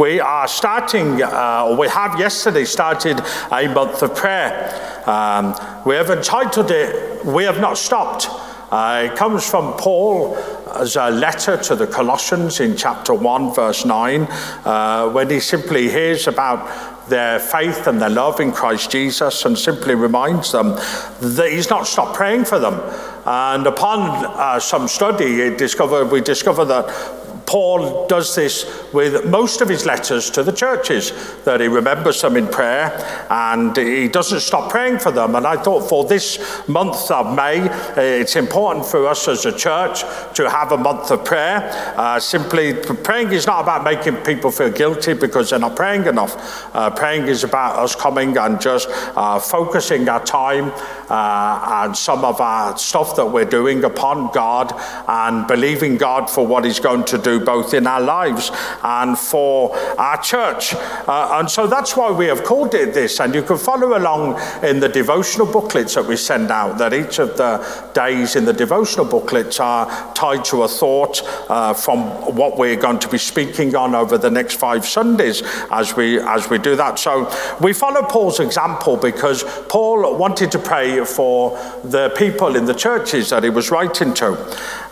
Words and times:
We 0.00 0.18
are 0.18 0.48
starting, 0.48 1.22
uh, 1.22 1.76
we 1.78 1.86
have 1.88 2.18
yesterday 2.18 2.64
started 2.64 3.20
a 3.52 3.68
month 3.68 4.00
of 4.00 4.16
prayer. 4.16 5.02
Um, 5.04 5.54
we 5.84 5.94
have 5.94 6.08
entitled 6.08 6.70
it, 6.70 7.22
We 7.22 7.44
Have 7.44 7.60
Not 7.60 7.76
Stopped. 7.76 8.26
Uh, 8.72 9.10
it 9.10 9.16
comes 9.18 9.46
from 9.46 9.74
Paul 9.74 10.36
as 10.74 10.96
a 10.96 11.10
letter 11.10 11.58
to 11.58 11.76
the 11.76 11.86
Colossians 11.86 12.60
in 12.60 12.78
chapter 12.78 13.12
1, 13.12 13.54
verse 13.54 13.84
9, 13.84 14.22
uh, 14.22 15.10
when 15.10 15.28
he 15.28 15.38
simply 15.38 15.90
hears 15.90 16.26
about 16.26 17.10
their 17.10 17.38
faith 17.38 17.86
and 17.86 18.00
their 18.00 18.08
love 18.08 18.40
in 18.40 18.52
Christ 18.52 18.90
Jesus 18.90 19.44
and 19.44 19.58
simply 19.58 19.94
reminds 19.94 20.52
them 20.52 20.76
that 21.20 21.48
he's 21.50 21.68
not 21.68 21.86
stopped 21.86 22.14
praying 22.14 22.46
for 22.46 22.58
them. 22.58 22.80
And 23.26 23.66
upon 23.66 24.24
uh, 24.24 24.60
some 24.60 24.88
study, 24.88 25.54
discover, 25.56 26.06
we 26.06 26.22
discover 26.22 26.64
that 26.64 27.19
Paul 27.50 28.06
does 28.06 28.36
this 28.36 28.64
with 28.92 29.26
most 29.26 29.60
of 29.60 29.68
his 29.68 29.84
letters 29.84 30.30
to 30.30 30.44
the 30.44 30.52
churches, 30.52 31.10
that 31.42 31.60
he 31.60 31.66
remembers 31.66 32.22
them 32.22 32.36
in 32.36 32.46
prayer 32.46 32.92
and 33.28 33.76
he 33.76 34.06
doesn't 34.06 34.38
stop 34.38 34.70
praying 34.70 35.00
for 35.00 35.10
them. 35.10 35.34
And 35.34 35.44
I 35.44 35.60
thought 35.60 35.88
for 35.88 36.04
this 36.04 36.38
month 36.68 37.10
of 37.10 37.34
May, 37.34 37.68
it's 37.96 38.36
important 38.36 38.86
for 38.86 39.08
us 39.08 39.26
as 39.26 39.46
a 39.46 39.56
church 39.56 40.02
to 40.34 40.48
have 40.48 40.70
a 40.70 40.76
month 40.76 41.10
of 41.10 41.24
prayer. 41.24 41.68
Uh, 41.96 42.20
simply, 42.20 42.72
praying 42.72 43.32
is 43.32 43.48
not 43.48 43.62
about 43.62 43.82
making 43.82 44.18
people 44.18 44.52
feel 44.52 44.70
guilty 44.70 45.14
because 45.14 45.50
they're 45.50 45.58
not 45.58 45.74
praying 45.74 46.06
enough. 46.06 46.72
Uh, 46.72 46.88
praying 46.90 47.26
is 47.26 47.42
about 47.42 47.80
us 47.80 47.96
coming 47.96 48.36
and 48.36 48.60
just 48.60 48.88
uh, 49.16 49.40
focusing 49.40 50.08
our 50.08 50.24
time 50.24 50.70
uh, 51.08 51.82
and 51.82 51.96
some 51.96 52.24
of 52.24 52.40
our 52.40 52.78
stuff 52.78 53.16
that 53.16 53.26
we're 53.26 53.44
doing 53.44 53.82
upon 53.82 54.32
God 54.32 54.72
and 55.08 55.48
believing 55.48 55.96
God 55.96 56.30
for 56.30 56.46
what 56.46 56.64
He's 56.64 56.78
going 56.78 57.02
to 57.06 57.18
do 57.18 57.39
both 57.40 57.74
in 57.74 57.86
our 57.86 58.00
lives 58.00 58.50
and 58.82 59.18
for 59.18 59.76
our 59.98 60.20
church. 60.22 60.74
Uh, 60.74 61.38
and 61.38 61.50
so 61.50 61.66
that's 61.66 61.96
why 61.96 62.10
we 62.10 62.26
have 62.26 62.44
called 62.44 62.74
it 62.74 62.94
this. 62.94 63.20
And 63.20 63.34
you 63.34 63.42
can 63.42 63.58
follow 63.58 63.96
along 63.96 64.40
in 64.62 64.80
the 64.80 64.88
devotional 64.88 65.46
booklets 65.46 65.94
that 65.94 66.06
we 66.06 66.16
send 66.16 66.50
out, 66.50 66.78
that 66.78 66.92
each 66.92 67.18
of 67.18 67.36
the 67.36 67.90
days 67.94 68.36
in 68.36 68.44
the 68.44 68.52
devotional 68.52 69.06
booklets 69.06 69.60
are 69.60 69.86
tied 70.14 70.44
to 70.46 70.62
a 70.62 70.68
thought 70.68 71.22
uh, 71.48 71.74
from 71.74 72.00
what 72.34 72.58
we're 72.58 72.76
going 72.76 72.98
to 72.98 73.08
be 73.08 73.18
speaking 73.18 73.74
on 73.74 73.94
over 73.94 74.18
the 74.18 74.30
next 74.30 74.54
five 74.54 74.86
Sundays 74.86 75.42
as 75.70 75.96
we, 75.96 76.20
as 76.20 76.48
we 76.50 76.58
do 76.58 76.76
that. 76.76 76.98
So 76.98 77.30
we 77.60 77.72
follow 77.72 78.02
Paul's 78.02 78.40
example 78.40 78.96
because 78.96 79.44
Paul 79.68 80.16
wanted 80.16 80.52
to 80.52 80.58
pray 80.58 81.04
for 81.04 81.50
the 81.84 82.12
people 82.16 82.56
in 82.56 82.64
the 82.64 82.74
churches 82.74 83.30
that 83.30 83.44
he 83.44 83.50
was 83.50 83.70
writing 83.70 84.14
to. 84.14 84.36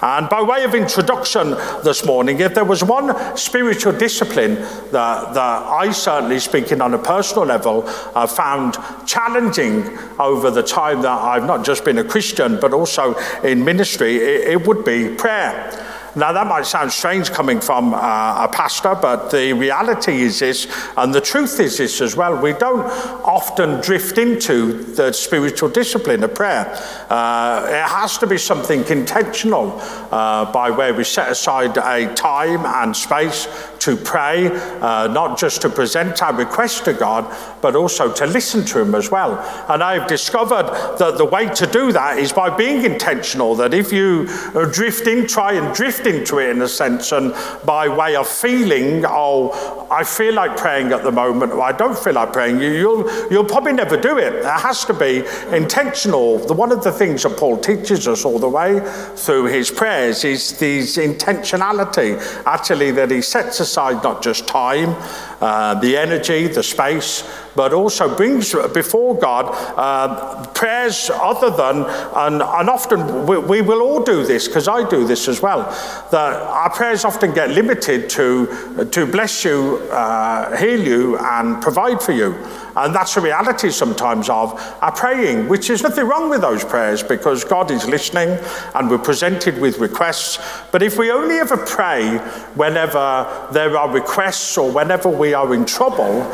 And 0.01 0.29
by 0.29 0.43
way 0.43 0.65
of 0.65 0.75
introduction 0.75 1.51
this 1.83 2.05
morning, 2.05 2.38
if 2.41 2.55
there 2.55 2.65
was 2.65 2.83
one 2.83 3.37
spiritual 3.37 3.93
discipline 3.93 4.55
that, 4.93 5.35
that 5.35 5.63
I 5.63 5.91
certainly, 5.93 6.39
speaking 6.39 6.81
on 6.81 6.95
a 6.95 6.99
personal 6.99 7.45
level, 7.45 7.85
uh, 7.87 8.27
found 8.27 8.77
challenging 9.07 9.99
over 10.19 10.51
the 10.51 10.63
time 10.63 11.03
that 11.03 11.19
I've 11.19 11.47
not 11.47 11.65
just 11.65 11.85
been 11.85 11.99
a 11.99 12.05
Christian 12.05 12.59
but 12.61 12.73
also 12.73 13.15
in 13.43 13.65
ministry, 13.65 14.17
it, 14.17 14.49
it 14.49 14.67
would 14.67 14.85
be 14.85 15.15
prayer. 15.15 15.71
Now, 16.17 16.33
that 16.33 16.47
might 16.47 16.67
sound 16.67 16.93
strange 16.93 17.31
coming 17.31 17.61
from 17.61 17.95
uh, 17.95 17.99
a 17.99 18.49
pastor, 18.51 18.95
but 18.95 19.31
the 19.31 19.53
reality 19.53 20.23
is 20.23 20.39
this, 20.39 20.67
and 20.97 21.15
the 21.15 21.21
truth 21.21 21.61
is 21.61 21.79
this 21.79 22.01
as 22.01 22.17
well. 22.17 22.41
We 22.41 22.53
don't 22.55 22.87
often 23.25 23.81
drift 23.81 24.19
into 24.19 24.85
the 24.95 25.13
spiritual 25.13 25.69
discipline 25.69 26.25
of 26.25 26.35
prayer. 26.35 26.67
Uh, 27.11 27.67
it 27.69 27.89
has 27.89 28.19
to 28.19 28.27
be 28.27 28.39
something 28.39 28.85
intentional 28.89 29.79
uh, 30.11 30.51
by 30.53 30.71
where 30.71 30.95
we 30.95 31.05
set 31.05 31.31
aside 31.31 31.77
a 31.77 32.13
time 32.15 32.65
and 32.67 32.97
space 32.97 33.47
to 33.81 33.97
pray, 33.97 34.49
uh, 34.81 35.09
not 35.09 35.39
just 35.39 35.63
to 35.63 35.69
present 35.69 36.23
our 36.23 36.35
request 36.35 36.85
to 36.85 36.93
God, 36.93 37.25
but 37.63 37.77
also 37.77 38.13
to 38.13 38.27
listen 38.27 38.65
to 38.67 38.81
Him 38.81 38.95
as 38.95 39.11
well. 39.11 39.39
And 39.69 39.83
I've 39.83 40.09
discovered 40.09 40.97
that 40.99 41.19
the 41.19 41.25
way 41.25 41.49
to 41.49 41.67
do 41.67 41.93
that 41.93 42.19
is 42.19 42.33
by 42.33 42.55
being 42.55 42.85
intentional, 42.85 43.55
that 43.57 43.75
if 43.75 43.93
you 43.93 44.27
drift 44.73 45.07
in, 45.07 45.27
try 45.27 45.53
and 45.53 45.75
drift 45.75 46.07
into 46.07 46.39
it 46.39 46.51
in 46.51 46.63
a 46.63 46.69
sense, 46.69 47.13
and 47.13 47.33
by 47.65 47.89
way 47.89 48.17
of 48.17 48.29
feeling, 48.29 49.05
oh, 49.07 49.87
I 49.91 50.05
feel 50.05 50.35
like 50.35 50.57
praying 50.57 50.93
at 50.93 51.03
the 51.03 51.13
moment, 51.13 51.53
or 51.53 51.63
I 51.63 51.73
don't 51.73 51.99
feel 51.99 52.15
like 52.15 52.33
praying, 52.33 52.61
you, 52.61 52.71
you'll, 52.73 53.31
you'll 53.31 53.45
probably 53.45 53.73
never 53.73 53.97
do 53.97 54.19
it. 54.19 54.35
It 54.35 54.45
has 54.45 54.85
to 54.87 54.95
be 54.95 55.25
intentional. 55.55 56.39
One 56.55 56.73
of 56.73 56.83
the 56.83 56.93
things 56.93 57.23
that 57.23 57.37
Paul 57.39 57.59
teaches 57.59 58.07
us 58.09 58.25
all 58.25 58.39
the 58.39 58.49
way 58.49 58.81
through 59.15 59.47
his 59.47 59.71
prayers 59.71 60.25
is 60.25 60.59
this 60.59 60.97
intentionality, 60.97 62.19
actually, 62.45 62.91
that 62.93 63.11
he 63.11 63.23
sets 63.23 63.61
aside 63.61 63.68
not 64.03 64.23
just 64.23 64.47
time, 64.47 64.97
uh, 65.41 65.75
the 65.81 65.97
energy, 65.97 66.47
the 66.49 66.63
space, 66.63 67.29
but 67.55 67.73
also 67.73 68.15
brings 68.15 68.55
before 68.73 69.19
God 69.19 69.47
uh, 69.77 70.47
prayers 70.49 71.11
other 71.13 71.51
than, 71.51 71.85
and, 72.17 72.43
and 72.43 72.69
often 72.69 73.27
we, 73.27 73.39
we 73.39 73.61
will 73.63 73.83
all 73.83 74.03
do 74.03 74.25
this, 74.25 74.47
because 74.47 74.69
I 74.69 74.89
do 74.89 75.07
this 75.07 75.29
as 75.29 75.43
well, 75.43 75.63
that 76.11 76.35
our 76.35 76.71
prayers 76.71 77.05
often 77.05 77.33
get 77.33 77.51
limited 77.51 78.09
to, 78.11 78.89
to 78.91 79.07
bless 79.07 79.45
you, 79.45 79.79
uh, 79.91 80.57
heal 80.57 80.81
you, 80.81 81.19
and 81.19 81.61
provide 81.61 82.01
for 82.01 82.13
you. 82.13 82.35
And 82.77 82.95
that's 82.95 83.17
the 83.17 83.21
reality 83.21 83.71
sometimes 83.71 84.29
of 84.29 84.53
our 84.81 84.93
praying, 84.93 85.49
which 85.49 85.69
is 85.69 85.83
nothing 85.83 86.07
wrong 86.07 86.31
with 86.31 86.43
those 86.43 86.65
prayers 86.65 87.03
because 87.03 87.43
God 87.43 87.73
is 87.73 87.89
listening 87.89 88.39
and 88.75 88.89
we're 88.89 88.99
presented 88.99 89.59
with 89.59 89.79
requests. 89.79 90.39
But 90.71 90.85
if 90.85 90.97
we 90.97 91.11
only 91.11 91.39
ever 91.39 91.57
pray 91.57 92.19
whenever 92.55 93.49
there 93.53 93.77
are 93.77 93.91
requests 93.91 94.57
or 94.57 94.71
whenever 94.71 95.09
we 95.09 95.28
are 95.35 95.55
in 95.55 95.65
trouble, 95.65 96.27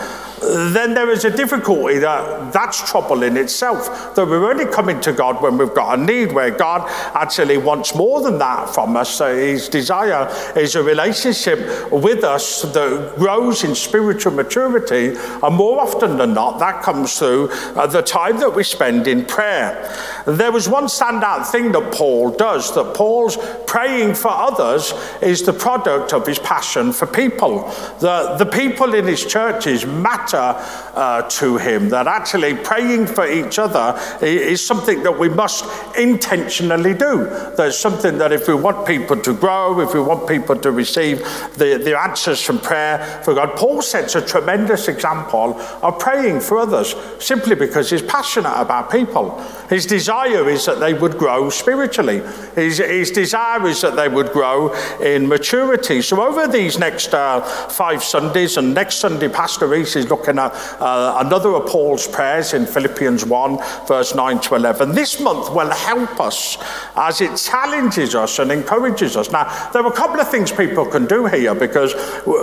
then 0.75 0.93
there 0.95 1.11
is 1.11 1.25
a 1.25 1.35
difficulty 1.35 1.99
that 1.99 2.53
that's 2.53 2.91
trouble 2.91 3.23
in 3.23 3.37
itself. 3.37 4.15
That 4.15 4.27
we're 4.27 4.51
only 4.51 4.67
coming 4.67 5.01
to 5.01 5.13
God 5.13 5.41
when 5.43 5.57
we've 5.57 5.75
got 5.75 5.99
a 5.99 6.03
need, 6.03 6.33
where 6.33 6.51
God 6.51 6.83
actually 7.15 7.57
wants 7.57 7.95
more 7.95 8.21
than 8.21 8.39
that 8.39 8.69
from 8.75 8.97
us. 8.97 9.11
So 9.11 9.35
his 9.35 9.69
desire 9.69 10.29
is 10.57 10.75
a 10.75 10.83
relationship 10.83 11.91
with 11.91 12.25
us 12.25 12.63
that 12.63 13.15
grows 13.17 13.65
in 13.65 13.75
spiritual 13.75 14.33
maturity, 14.33 15.17
and 15.43 15.55
more 15.55 15.81
often 15.81 16.19
than 16.19 16.35
not, 16.35 16.59
that 16.59 16.83
comes 16.83 17.19
through 17.19 17.49
uh, 17.51 17.87
the 17.87 18.03
time 18.03 18.39
that 18.41 18.55
we 18.55 18.65
spend 18.65 19.07
in 19.09 19.25
prayer. 19.25 19.91
There 20.27 20.51
was 20.51 20.69
one 20.69 20.85
standout 20.85 21.47
thing 21.51 21.73
that 21.73 21.93
Paul 21.93 22.31
does, 22.31 22.75
that 22.75 22.95
Paul's 22.95 23.37
praying 23.67 24.15
for 24.15 24.29
others 24.29 24.95
is 25.21 25.43
the 25.43 25.53
product 25.53 26.15
of 26.15 26.27
his 26.27 26.39
passion 26.39 26.93
for 26.93 27.07
people. 27.07 27.71
The, 28.01 28.37
the 28.39 28.47
people 28.47 28.95
in 28.95 29.07
his 29.07 29.25
churches 29.27 29.85
matter 29.85 30.55
uh, 30.95 31.29
to 31.29 31.59
him. 31.59 31.91
That 31.91 32.07
actually 32.07 32.55
praying 32.55 33.09
for 33.09 33.31
each 33.31 33.59
other 33.59 34.01
is 34.23 34.65
something 34.65 35.03
that 35.03 35.19
we 35.19 35.29
must 35.29 35.67
intentionally 35.99 36.95
do. 36.95 37.27
There's 37.57 37.79
something 37.79 38.17
that 38.19 38.33
if 38.33 38.49
we 38.49 38.55
want 38.55 38.87
people 38.87 39.21
to 39.21 39.35
grow, 39.35 39.81
if 39.81 39.93
we 39.93 40.01
want 40.01 40.27
people 40.27 40.57
to 40.57 40.71
receive 40.71 41.19
the, 41.59 41.81
the 41.83 41.99
answers 41.99 42.41
from 42.41 42.61
prayer 42.61 43.21
for 43.25 43.35
God, 43.35 43.57
Paul 43.57 43.83
sets 43.83 44.15
a 44.15 44.23
tremendous 44.23 44.89
example 44.89 45.61
of 45.83 45.99
praying 45.99 46.41
for 46.41 46.59
others 46.59 46.95
simply 47.19 47.57
because 47.57 47.91
he's 47.91 48.03
passionate 48.03 48.59
about 48.59 48.91
people. 48.91 49.39
His 49.69 49.85
desire 49.85 50.14
is 50.23 50.67
that 50.67 50.81
they 50.81 50.95
would 50.95 51.19
grow 51.19 51.51
spiritually. 51.51 52.23
His, 52.55 52.79
his 52.79 53.11
desire 53.11 53.67
is 53.67 53.81
that 53.81 53.97
they 53.97 54.09
would 54.09 54.31
grow 54.33 54.73
in 55.01 55.29
maturity. 55.29 56.03
So 56.03 56.23
over 56.23 56.47
these 56.47 56.79
next 56.79 57.13
uh, 57.13 57.41
five 57.41 58.03
Sundays, 58.03 58.57
and 58.57 58.75
next 58.75 58.97
Sunday, 58.97 59.29
Pastor 59.29 59.67
Reese 59.67 59.97
is 59.97 60.09
looking 60.09 60.39
at 60.39 60.53
uh, 60.81 61.19
another 61.25 61.55
of 61.55 61.67
Paul's 61.67 62.07
prayers 62.07 62.55
in 62.55 62.67
Philippians 62.67 63.25
1, 63.25 63.59
verse 63.87 64.15
9 64.15 64.41
to 64.41 64.55
11. 64.55 64.95
This 64.95 65.21
month 65.21 65.53
will 65.53 65.71
help 65.71 66.21
us 66.21 66.59
as 66.97 67.21
it 67.21 67.37
challenges 67.37 68.15
us 68.15 68.39
and 68.39 68.53
encourages 68.53 69.17
us. 69.17 69.31
Now, 69.31 69.45
there 69.73 69.83
are 69.83 69.93
a 69.93 69.97
couple 69.97 70.21
of 70.21 70.31
things 70.31 70.53
people 70.53 70.87
can 70.87 71.07
do 71.07 71.27
here 71.27 71.55
because 71.55 71.95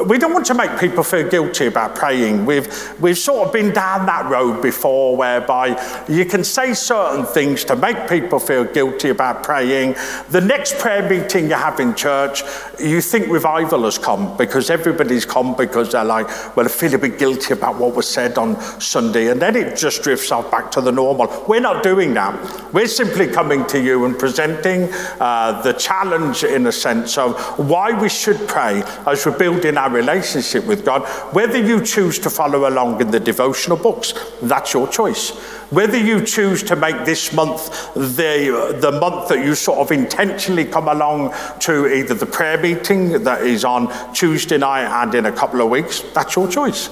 we 0.05 0.17
don't 0.17 0.33
want 0.33 0.45
to 0.47 0.53
make 0.53 0.77
people 0.79 1.03
feel 1.03 1.27
guilty 1.29 1.67
about 1.67 1.95
praying. 1.95 2.45
We've, 2.45 2.67
we've 2.99 3.17
sort 3.17 3.47
of 3.47 3.53
been 3.53 3.73
down 3.73 4.05
that 4.07 4.29
road 4.29 4.61
before 4.61 5.15
whereby 5.15 6.05
you 6.07 6.25
can 6.25 6.43
say 6.43 6.73
certain 6.73 7.25
things 7.25 7.60
to 7.65 7.75
make 7.75 8.07
people 8.09 8.39
feel 8.39 8.65
guilty 8.65 9.09
about 9.09 9.43
praying. 9.43 9.95
The 10.29 10.41
next 10.41 10.77
prayer 10.79 11.07
meeting 11.07 11.45
you 11.49 11.55
have 11.55 11.79
in 11.79 11.95
church, 11.95 12.43
you 12.79 13.01
think 13.01 13.27
revival 13.27 13.83
has 13.83 13.97
come 13.97 14.35
because 14.37 14.69
everybody's 14.69 15.25
come 15.25 15.55
because 15.55 15.91
they're 15.91 16.03
like, 16.03 16.27
well, 16.55 16.65
I 16.65 16.69
feel 16.69 16.93
a 16.95 16.97
bit 16.97 17.19
guilty 17.19 17.53
about 17.53 17.77
what 17.77 17.95
was 17.95 18.07
said 18.07 18.37
on 18.37 18.59
Sunday, 18.79 19.29
and 19.29 19.41
then 19.41 19.55
it 19.55 19.77
just 19.77 20.03
drifts 20.03 20.31
off 20.31 20.49
back 20.51 20.71
to 20.71 20.81
the 20.81 20.91
normal. 20.91 21.45
We're 21.47 21.59
not 21.59 21.83
doing 21.83 22.13
that. 22.15 22.73
We're 22.73 22.87
simply 22.87 23.27
coming 23.27 23.65
to 23.67 23.81
you 23.81 24.05
and 24.05 24.17
presenting 24.17 24.89
uh, 25.19 25.61
the 25.61 25.73
challenge, 25.73 26.43
in 26.43 26.67
a 26.67 26.71
sense, 26.71 27.17
of 27.17 27.39
why 27.59 27.99
we 27.99 28.09
should 28.09 28.47
pray 28.47 28.83
as 29.05 29.25
we're 29.25 29.37
building 29.37 29.77
our 29.77 29.89
relationship 29.89 30.65
with 30.65 30.85
God. 30.85 31.03
Whether 31.33 31.59
you 31.59 31.83
choose 31.83 32.19
to 32.19 32.29
follow 32.29 32.67
along 32.69 33.01
in 33.01 33.11
the 33.11 33.19
devotional 33.19 33.77
books, 33.77 34.13
that's 34.41 34.73
your 34.73 34.87
choice. 34.87 35.31
Whether 35.71 35.97
you 35.97 36.25
choose 36.25 36.63
to 36.63 36.75
make 36.75 37.05
this 37.05 37.31
month 37.31 37.93
the, 37.93 38.77
the 38.81 38.91
month 38.91 39.29
that 39.29 39.43
you 39.43 39.55
sort 39.55 39.79
of 39.79 39.91
intentionally 39.91 40.65
come 40.65 40.89
along 40.89 41.33
to 41.61 41.87
either 41.87 42.13
the 42.13 42.25
prayer 42.25 42.61
meeting 42.61 43.23
that 43.23 43.43
is 43.43 43.63
on 43.63 43.89
Tuesday 44.13 44.57
night 44.57 45.03
and 45.03 45.15
in 45.15 45.27
a 45.27 45.31
couple 45.31 45.61
of 45.61 45.69
weeks, 45.69 46.01
that's 46.13 46.35
your 46.35 46.49
choice. 46.49 46.89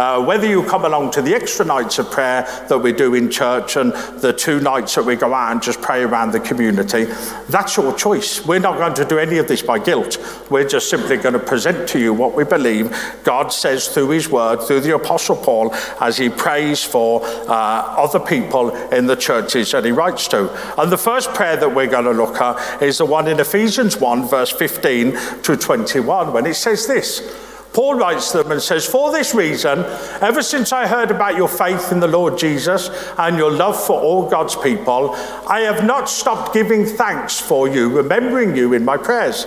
Uh, 0.00 0.18
whether 0.24 0.46
you 0.46 0.62
come 0.62 0.86
along 0.86 1.10
to 1.10 1.20
the 1.20 1.34
extra 1.34 1.62
nights 1.62 1.98
of 1.98 2.10
prayer 2.10 2.40
that 2.70 2.78
we 2.78 2.90
do 2.90 3.14
in 3.14 3.30
church 3.30 3.76
and 3.76 3.92
the 4.22 4.32
two 4.32 4.58
nights 4.58 4.94
that 4.94 5.04
we 5.04 5.14
go 5.14 5.34
out 5.34 5.52
and 5.52 5.60
just 5.60 5.82
pray 5.82 6.02
around 6.02 6.32
the 6.32 6.40
community, 6.40 7.04
that's 7.50 7.76
your 7.76 7.92
choice. 7.92 8.42
We're 8.46 8.60
not 8.60 8.78
going 8.78 8.94
to 8.94 9.04
do 9.04 9.18
any 9.18 9.36
of 9.36 9.46
this 9.46 9.60
by 9.60 9.78
guilt. 9.78 10.16
We're 10.48 10.66
just 10.66 10.88
simply 10.88 11.18
going 11.18 11.34
to 11.34 11.38
present 11.38 11.86
to 11.90 11.98
you 11.98 12.14
what 12.14 12.34
we 12.34 12.44
believe 12.44 12.96
God 13.24 13.52
says 13.52 13.88
through 13.88 14.08
His 14.08 14.26
Word, 14.30 14.62
through 14.62 14.80
the 14.80 14.94
Apostle 14.94 15.36
Paul, 15.36 15.74
as 16.00 16.16
he 16.16 16.30
prays 16.30 16.82
for 16.82 17.20
uh, 17.22 17.52
other 17.52 18.20
people 18.20 18.74
in 18.94 19.06
the 19.06 19.16
churches 19.16 19.70
that 19.72 19.84
he 19.84 19.92
writes 19.92 20.28
to. 20.28 20.48
And 20.80 20.90
the 20.90 20.96
first 20.96 21.34
prayer 21.34 21.58
that 21.58 21.74
we're 21.74 21.88
going 21.88 22.06
to 22.06 22.12
look 22.12 22.40
at 22.40 22.82
is 22.82 22.96
the 22.96 23.04
one 23.04 23.28
in 23.28 23.38
Ephesians 23.38 23.98
1, 23.98 24.28
verse 24.30 24.50
15 24.50 25.42
to 25.42 25.58
21, 25.58 26.32
when 26.32 26.46
it 26.46 26.54
says 26.54 26.86
this. 26.86 27.49
Paul 27.72 27.94
writes 27.94 28.32
to 28.32 28.38
them 28.38 28.52
and 28.52 28.60
says, 28.60 28.84
For 28.84 29.12
this 29.12 29.34
reason, 29.34 29.80
ever 30.20 30.42
since 30.42 30.72
I 30.72 30.86
heard 30.86 31.10
about 31.10 31.36
your 31.36 31.48
faith 31.48 31.92
in 31.92 32.00
the 32.00 32.08
Lord 32.08 32.36
Jesus 32.36 32.90
and 33.16 33.36
your 33.36 33.52
love 33.52 33.80
for 33.80 34.00
all 34.00 34.28
God's 34.28 34.56
people, 34.56 35.14
I 35.48 35.60
have 35.60 35.84
not 35.84 36.08
stopped 36.08 36.52
giving 36.52 36.84
thanks 36.84 37.38
for 37.38 37.68
you, 37.68 37.88
remembering 37.88 38.56
you 38.56 38.72
in 38.72 38.84
my 38.84 38.96
prayers. 38.96 39.46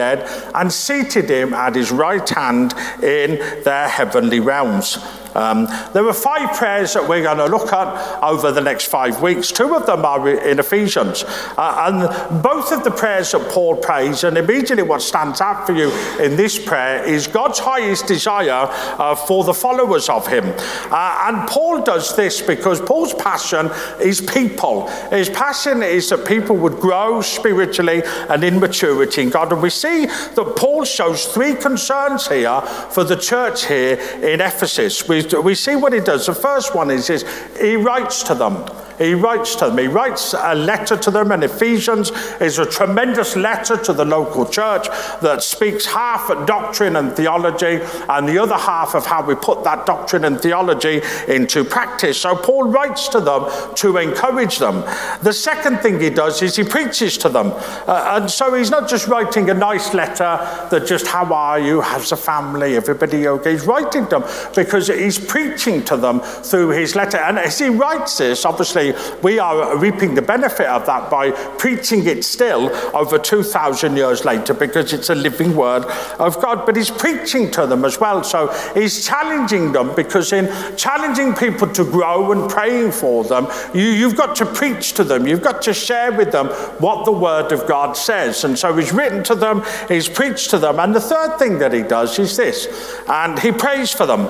and 0.00 0.72
seated 0.72 1.30
him 1.30 1.54
at 1.54 1.74
his 1.74 1.90
right 1.90 2.28
hand 2.28 2.74
in 3.02 3.38
their 3.64 3.88
heavenly 3.88 4.40
realms. 4.40 4.98
Um, 5.34 5.66
there 5.92 6.06
are 6.06 6.12
five 6.12 6.56
prayers 6.56 6.94
that 6.94 7.08
we're 7.08 7.22
going 7.22 7.38
to 7.38 7.46
look 7.46 7.72
at 7.72 8.22
over 8.22 8.52
the 8.52 8.60
next 8.60 8.86
five 8.86 9.22
weeks. 9.22 9.52
Two 9.52 9.74
of 9.74 9.86
them 9.86 10.04
are 10.04 10.28
in 10.28 10.58
Ephesians. 10.58 11.24
Uh, 11.56 11.84
and 11.86 12.42
both 12.42 12.72
of 12.72 12.84
the 12.84 12.90
prayers 12.90 13.32
that 13.32 13.50
Paul 13.50 13.76
prays, 13.76 14.24
and 14.24 14.36
immediately 14.36 14.82
what 14.82 15.02
stands 15.02 15.40
out 15.40 15.66
for 15.66 15.72
you 15.72 15.90
in 16.20 16.36
this 16.36 16.58
prayer 16.58 17.04
is 17.04 17.26
God's 17.26 17.58
highest 17.58 18.06
desire 18.06 18.66
uh, 18.70 19.14
for 19.14 19.44
the 19.44 19.54
followers 19.54 20.08
of 20.08 20.26
him. 20.26 20.44
Uh, 20.90 21.24
and 21.26 21.48
Paul 21.48 21.82
does 21.82 22.16
this 22.16 22.40
because 22.40 22.80
Paul's 22.80 23.14
passion 23.14 23.70
is 24.00 24.20
people. 24.20 24.88
His 25.10 25.28
passion 25.30 25.82
is 25.82 26.08
that 26.10 26.26
people 26.26 26.56
would 26.56 26.80
grow 26.80 27.20
spiritually 27.20 28.02
and 28.28 28.42
in 28.44 28.58
maturity 28.60 29.22
in 29.22 29.30
God. 29.30 29.52
And 29.52 29.62
we 29.62 29.70
see 29.70 30.06
that 30.06 30.54
Paul 30.56 30.84
shows 30.84 31.26
three 31.26 31.54
concerns 31.54 32.28
here 32.28 32.60
for 32.60 33.04
the 33.04 33.16
church 33.16 33.66
here 33.66 33.96
in 34.22 34.40
Ephesus. 34.40 35.08
We 35.08 35.22
we 35.38 35.54
see 35.54 35.76
what 35.76 35.92
he 35.92 36.00
does. 36.00 36.26
The 36.26 36.34
first 36.34 36.74
one 36.74 36.90
is, 36.90 37.10
is 37.10 37.24
he 37.58 37.76
writes 37.76 38.22
to 38.24 38.34
them. 38.34 38.64
He 39.00 39.14
writes 39.14 39.56
to 39.56 39.66
them. 39.66 39.78
He 39.78 39.86
writes 39.86 40.34
a 40.36 40.54
letter 40.54 40.94
to 40.94 41.10
them, 41.10 41.32
and 41.32 41.42
Ephesians 41.42 42.12
is 42.38 42.58
a 42.58 42.66
tremendous 42.66 43.34
letter 43.34 43.78
to 43.78 43.94
the 43.94 44.04
local 44.04 44.44
church 44.44 44.88
that 45.22 45.42
speaks 45.42 45.86
half 45.86 46.28
of 46.28 46.46
doctrine 46.46 46.96
and 46.96 47.16
theology 47.16 47.80
and 48.10 48.28
the 48.28 48.38
other 48.38 48.56
half 48.56 48.94
of 48.94 49.06
how 49.06 49.24
we 49.24 49.34
put 49.34 49.64
that 49.64 49.86
doctrine 49.86 50.26
and 50.26 50.38
theology 50.38 51.00
into 51.28 51.64
practice. 51.64 52.20
So 52.20 52.36
Paul 52.36 52.68
writes 52.68 53.08
to 53.08 53.20
them 53.20 53.46
to 53.76 53.96
encourage 53.96 54.58
them. 54.58 54.82
The 55.22 55.32
second 55.32 55.78
thing 55.78 55.98
he 55.98 56.10
does 56.10 56.42
is 56.42 56.56
he 56.56 56.64
preaches 56.64 57.16
to 57.18 57.30
them. 57.30 57.52
Uh, 57.86 58.18
and 58.20 58.30
so 58.30 58.52
he's 58.52 58.70
not 58.70 58.86
just 58.86 59.08
writing 59.08 59.48
a 59.48 59.54
nice 59.54 59.94
letter 59.94 60.38
that 60.70 60.86
just, 60.86 61.06
how 61.06 61.32
are 61.32 61.58
you? 61.58 61.80
How's 61.80 62.10
the 62.10 62.16
family? 62.16 62.76
Everybody 62.76 63.26
okay? 63.28 63.52
He's 63.52 63.66
writing 63.66 64.04
to 64.08 64.20
them 64.20 64.24
because 64.54 64.88
he's 64.88 65.18
preaching 65.18 65.82
to 65.84 65.96
them 65.96 66.20
through 66.20 66.70
his 66.70 66.94
letter. 66.94 67.16
And 67.16 67.38
as 67.38 67.58
he 67.58 67.70
writes 67.70 68.18
this, 68.18 68.44
obviously, 68.44 68.89
we 69.22 69.38
are 69.38 69.76
reaping 69.76 70.14
the 70.14 70.22
benefit 70.22 70.66
of 70.66 70.86
that 70.86 71.10
by 71.10 71.30
preaching 71.58 72.06
it 72.06 72.24
still 72.24 72.70
over 72.94 73.18
2,000 73.18 73.96
years 73.96 74.24
later 74.24 74.54
because 74.54 74.92
it's 74.92 75.10
a 75.10 75.14
living 75.14 75.56
word 75.56 75.84
of 76.18 76.40
God. 76.40 76.66
But 76.66 76.76
he's 76.76 76.90
preaching 76.90 77.50
to 77.52 77.66
them 77.66 77.84
as 77.84 77.98
well. 78.00 78.22
So 78.22 78.48
he's 78.74 79.06
challenging 79.06 79.72
them 79.72 79.94
because 79.94 80.32
in 80.32 80.48
challenging 80.76 81.34
people 81.34 81.68
to 81.72 81.84
grow 81.84 82.32
and 82.32 82.50
praying 82.50 82.92
for 82.92 83.24
them, 83.24 83.46
you, 83.74 83.82
you've 83.82 84.16
got 84.16 84.36
to 84.36 84.46
preach 84.46 84.92
to 84.94 85.04
them. 85.04 85.26
You've 85.26 85.42
got 85.42 85.62
to 85.62 85.74
share 85.74 86.12
with 86.12 86.32
them 86.32 86.48
what 86.78 87.04
the 87.04 87.12
word 87.12 87.52
of 87.52 87.66
God 87.66 87.96
says. 87.96 88.44
And 88.44 88.58
so 88.58 88.76
he's 88.76 88.92
written 88.92 89.22
to 89.24 89.34
them, 89.34 89.62
he's 89.88 90.08
preached 90.08 90.50
to 90.50 90.58
them. 90.58 90.78
And 90.78 90.94
the 90.94 91.00
third 91.00 91.38
thing 91.38 91.58
that 91.58 91.72
he 91.72 91.82
does 91.82 92.18
is 92.18 92.36
this, 92.36 93.02
and 93.08 93.38
he 93.38 93.52
prays 93.52 93.92
for 93.92 94.06
them. 94.06 94.28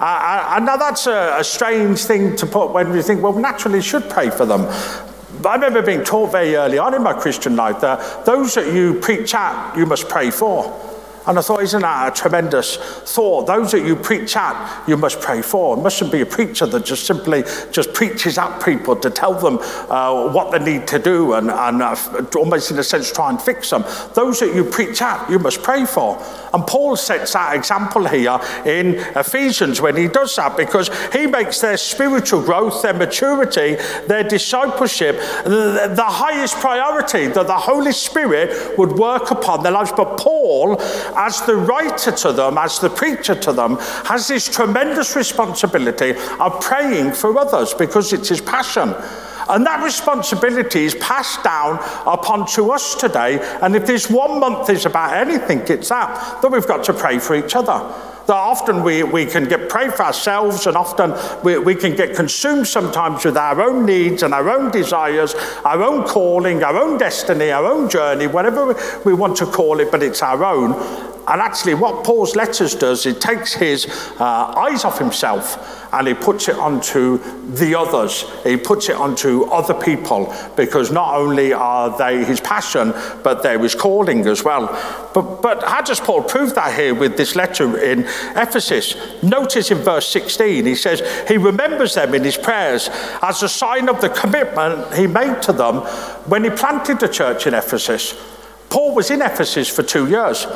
Uh, 0.00 0.54
and 0.56 0.64
now 0.64 0.76
that's 0.76 1.06
a, 1.06 1.36
a 1.38 1.44
strange 1.44 2.02
thing 2.04 2.34
to 2.36 2.46
put 2.46 2.72
when 2.72 2.90
we 2.90 3.02
think, 3.02 3.22
well, 3.22 3.34
naturally 3.34 3.82
should 3.82 4.08
pray 4.08 4.30
for 4.30 4.46
them. 4.46 4.62
I 5.44 5.54
remember 5.54 5.82
being 5.82 6.04
taught 6.04 6.32
very 6.32 6.56
early 6.56 6.78
on 6.78 6.94
in 6.94 7.02
my 7.02 7.12
Christian 7.12 7.54
life 7.54 7.80
that 7.80 8.24
those 8.24 8.54
that 8.54 8.72
you 8.72 8.94
preach 8.94 9.34
at, 9.34 9.76
you 9.76 9.86
must 9.86 10.08
pray 10.08 10.30
for. 10.30 10.64
And 11.30 11.38
I 11.38 11.42
thought, 11.42 11.62
isn't 11.62 11.82
that 11.82 12.12
a 12.12 12.20
tremendous 12.20 12.74
thought? 12.74 13.46
Those 13.46 13.70
that 13.70 13.86
you 13.86 13.94
preach 13.94 14.34
at, 14.34 14.82
you 14.88 14.96
must 14.96 15.20
pray 15.20 15.42
for. 15.42 15.78
It 15.78 15.80
mustn't 15.80 16.10
be 16.10 16.22
a 16.22 16.26
preacher 16.26 16.66
that 16.66 16.84
just 16.84 17.06
simply 17.06 17.44
just 17.70 17.94
preaches 17.94 18.36
at 18.36 18.64
people 18.64 18.96
to 18.96 19.10
tell 19.10 19.34
them 19.34 19.60
uh, 19.88 20.32
what 20.32 20.50
they 20.50 20.58
need 20.58 20.88
to 20.88 20.98
do 20.98 21.34
and, 21.34 21.48
and 21.48 21.82
uh, 21.82 21.96
almost 22.34 22.72
in 22.72 22.80
a 22.80 22.82
sense 22.82 23.12
try 23.12 23.30
and 23.30 23.40
fix 23.40 23.70
them. 23.70 23.84
Those 24.14 24.40
that 24.40 24.56
you 24.56 24.64
preach 24.64 25.00
at, 25.02 25.30
you 25.30 25.38
must 25.38 25.62
pray 25.62 25.86
for. 25.86 26.20
And 26.52 26.66
Paul 26.66 26.96
sets 26.96 27.34
that 27.34 27.54
example 27.54 28.08
here 28.08 28.40
in 28.66 28.96
Ephesians 29.14 29.80
when 29.80 29.96
he 29.96 30.08
does 30.08 30.34
that 30.34 30.56
because 30.56 30.90
he 31.12 31.28
makes 31.28 31.60
their 31.60 31.76
spiritual 31.76 32.42
growth, 32.42 32.82
their 32.82 32.92
maturity, 32.94 33.76
their 34.08 34.24
discipleship 34.24 35.14
the, 35.44 35.92
the 35.94 36.02
highest 36.02 36.56
priority 36.56 37.28
that 37.28 37.46
the 37.46 37.56
Holy 37.56 37.92
Spirit 37.92 38.76
would 38.76 38.92
work 38.92 39.30
upon 39.30 39.62
their 39.62 39.70
lives. 39.70 39.92
But 39.92 40.18
Paul, 40.18 40.76
as 41.20 41.42
the 41.42 41.54
writer 41.54 42.10
to 42.10 42.32
them, 42.32 42.56
as 42.56 42.78
the 42.80 42.88
preacher 42.88 43.34
to 43.34 43.52
them, 43.52 43.76
has 44.06 44.26
this 44.26 44.48
tremendous 44.48 45.14
responsibility 45.14 46.14
of 46.40 46.60
praying 46.60 47.12
for 47.12 47.38
others 47.38 47.74
because 47.74 48.14
it's 48.14 48.30
his 48.30 48.40
passion. 48.40 48.94
And 49.50 49.66
that 49.66 49.82
responsibility 49.84 50.84
is 50.84 50.94
passed 50.94 51.42
down 51.44 51.78
upon 52.06 52.46
to 52.54 52.70
us 52.70 52.94
today. 52.94 53.38
And 53.60 53.76
if 53.76 53.84
this 53.84 54.08
one 54.08 54.40
month 54.40 54.70
is 54.70 54.86
about 54.86 55.14
anything, 55.14 55.60
it's 55.68 55.90
that, 55.90 56.40
that 56.40 56.50
we've 56.50 56.66
got 56.66 56.84
to 56.84 56.94
pray 56.94 57.18
for 57.18 57.34
each 57.34 57.54
other. 57.54 57.92
That 58.30 58.36
often 58.36 58.84
we, 58.84 59.02
we 59.02 59.26
can 59.26 59.48
get 59.48 59.68
pray 59.68 59.90
for 59.90 60.04
ourselves, 60.04 60.68
and 60.68 60.76
often 60.76 61.16
we, 61.42 61.58
we 61.58 61.74
can 61.74 61.96
get 61.96 62.14
consumed 62.14 62.68
sometimes 62.68 63.24
with 63.24 63.36
our 63.36 63.60
own 63.60 63.84
needs 63.84 64.22
and 64.22 64.32
our 64.32 64.48
own 64.48 64.70
desires, 64.70 65.34
our 65.64 65.82
own 65.82 66.06
calling, 66.06 66.62
our 66.62 66.76
own 66.76 66.96
destiny, 66.96 67.50
our 67.50 67.66
own 67.66 67.90
journey, 67.90 68.28
whatever 68.28 68.76
we 69.04 69.14
want 69.14 69.36
to 69.38 69.46
call 69.46 69.80
it, 69.80 69.90
but 69.90 70.00
it's 70.04 70.22
our 70.22 70.44
own. 70.44 70.74
And 71.26 71.40
actually, 71.40 71.74
what 71.74 72.04
Paul's 72.04 72.36
letters 72.36 72.76
does, 72.76 73.04
it 73.04 73.20
takes 73.20 73.52
his 73.52 73.86
uh, 74.20 74.54
eyes 74.56 74.84
off 74.84 75.00
himself 75.00 75.79
and 75.92 76.06
he 76.06 76.14
puts 76.14 76.48
it 76.48 76.56
onto 76.56 77.18
the 77.52 77.74
others. 77.74 78.24
He 78.44 78.56
puts 78.56 78.88
it 78.88 78.96
onto 78.96 79.44
other 79.44 79.74
people 79.74 80.34
because 80.56 80.90
not 80.90 81.14
only 81.14 81.52
are 81.52 81.96
they 81.96 82.24
his 82.24 82.40
passion, 82.40 82.92
but 83.22 83.42
they're 83.42 83.58
his 83.58 83.74
calling 83.74 84.26
as 84.26 84.44
well. 84.44 84.66
But, 85.14 85.42
but 85.42 85.62
how 85.64 85.82
does 85.82 86.00
Paul 86.00 86.22
prove 86.22 86.54
that 86.54 86.78
here 86.78 86.94
with 86.94 87.16
this 87.16 87.34
letter 87.34 87.78
in 87.78 88.00
Ephesus? 88.36 88.94
Notice 89.22 89.70
in 89.70 89.78
verse 89.78 90.06
16, 90.08 90.64
he 90.64 90.74
says, 90.74 91.02
He 91.28 91.36
remembers 91.36 91.94
them 91.94 92.14
in 92.14 92.24
his 92.24 92.36
prayers 92.36 92.88
as 93.22 93.42
a 93.42 93.48
sign 93.48 93.88
of 93.88 94.00
the 94.00 94.10
commitment 94.10 94.94
he 94.94 95.06
made 95.06 95.42
to 95.42 95.52
them 95.52 95.76
when 96.26 96.44
he 96.44 96.50
planted 96.50 97.00
the 97.00 97.08
church 97.08 97.46
in 97.46 97.54
Ephesus. 97.54 98.14
Paul 98.70 98.94
was 98.94 99.10
in 99.10 99.20
Ephesus 99.20 99.68
for 99.68 99.82
two 99.82 100.08
years. 100.08 100.46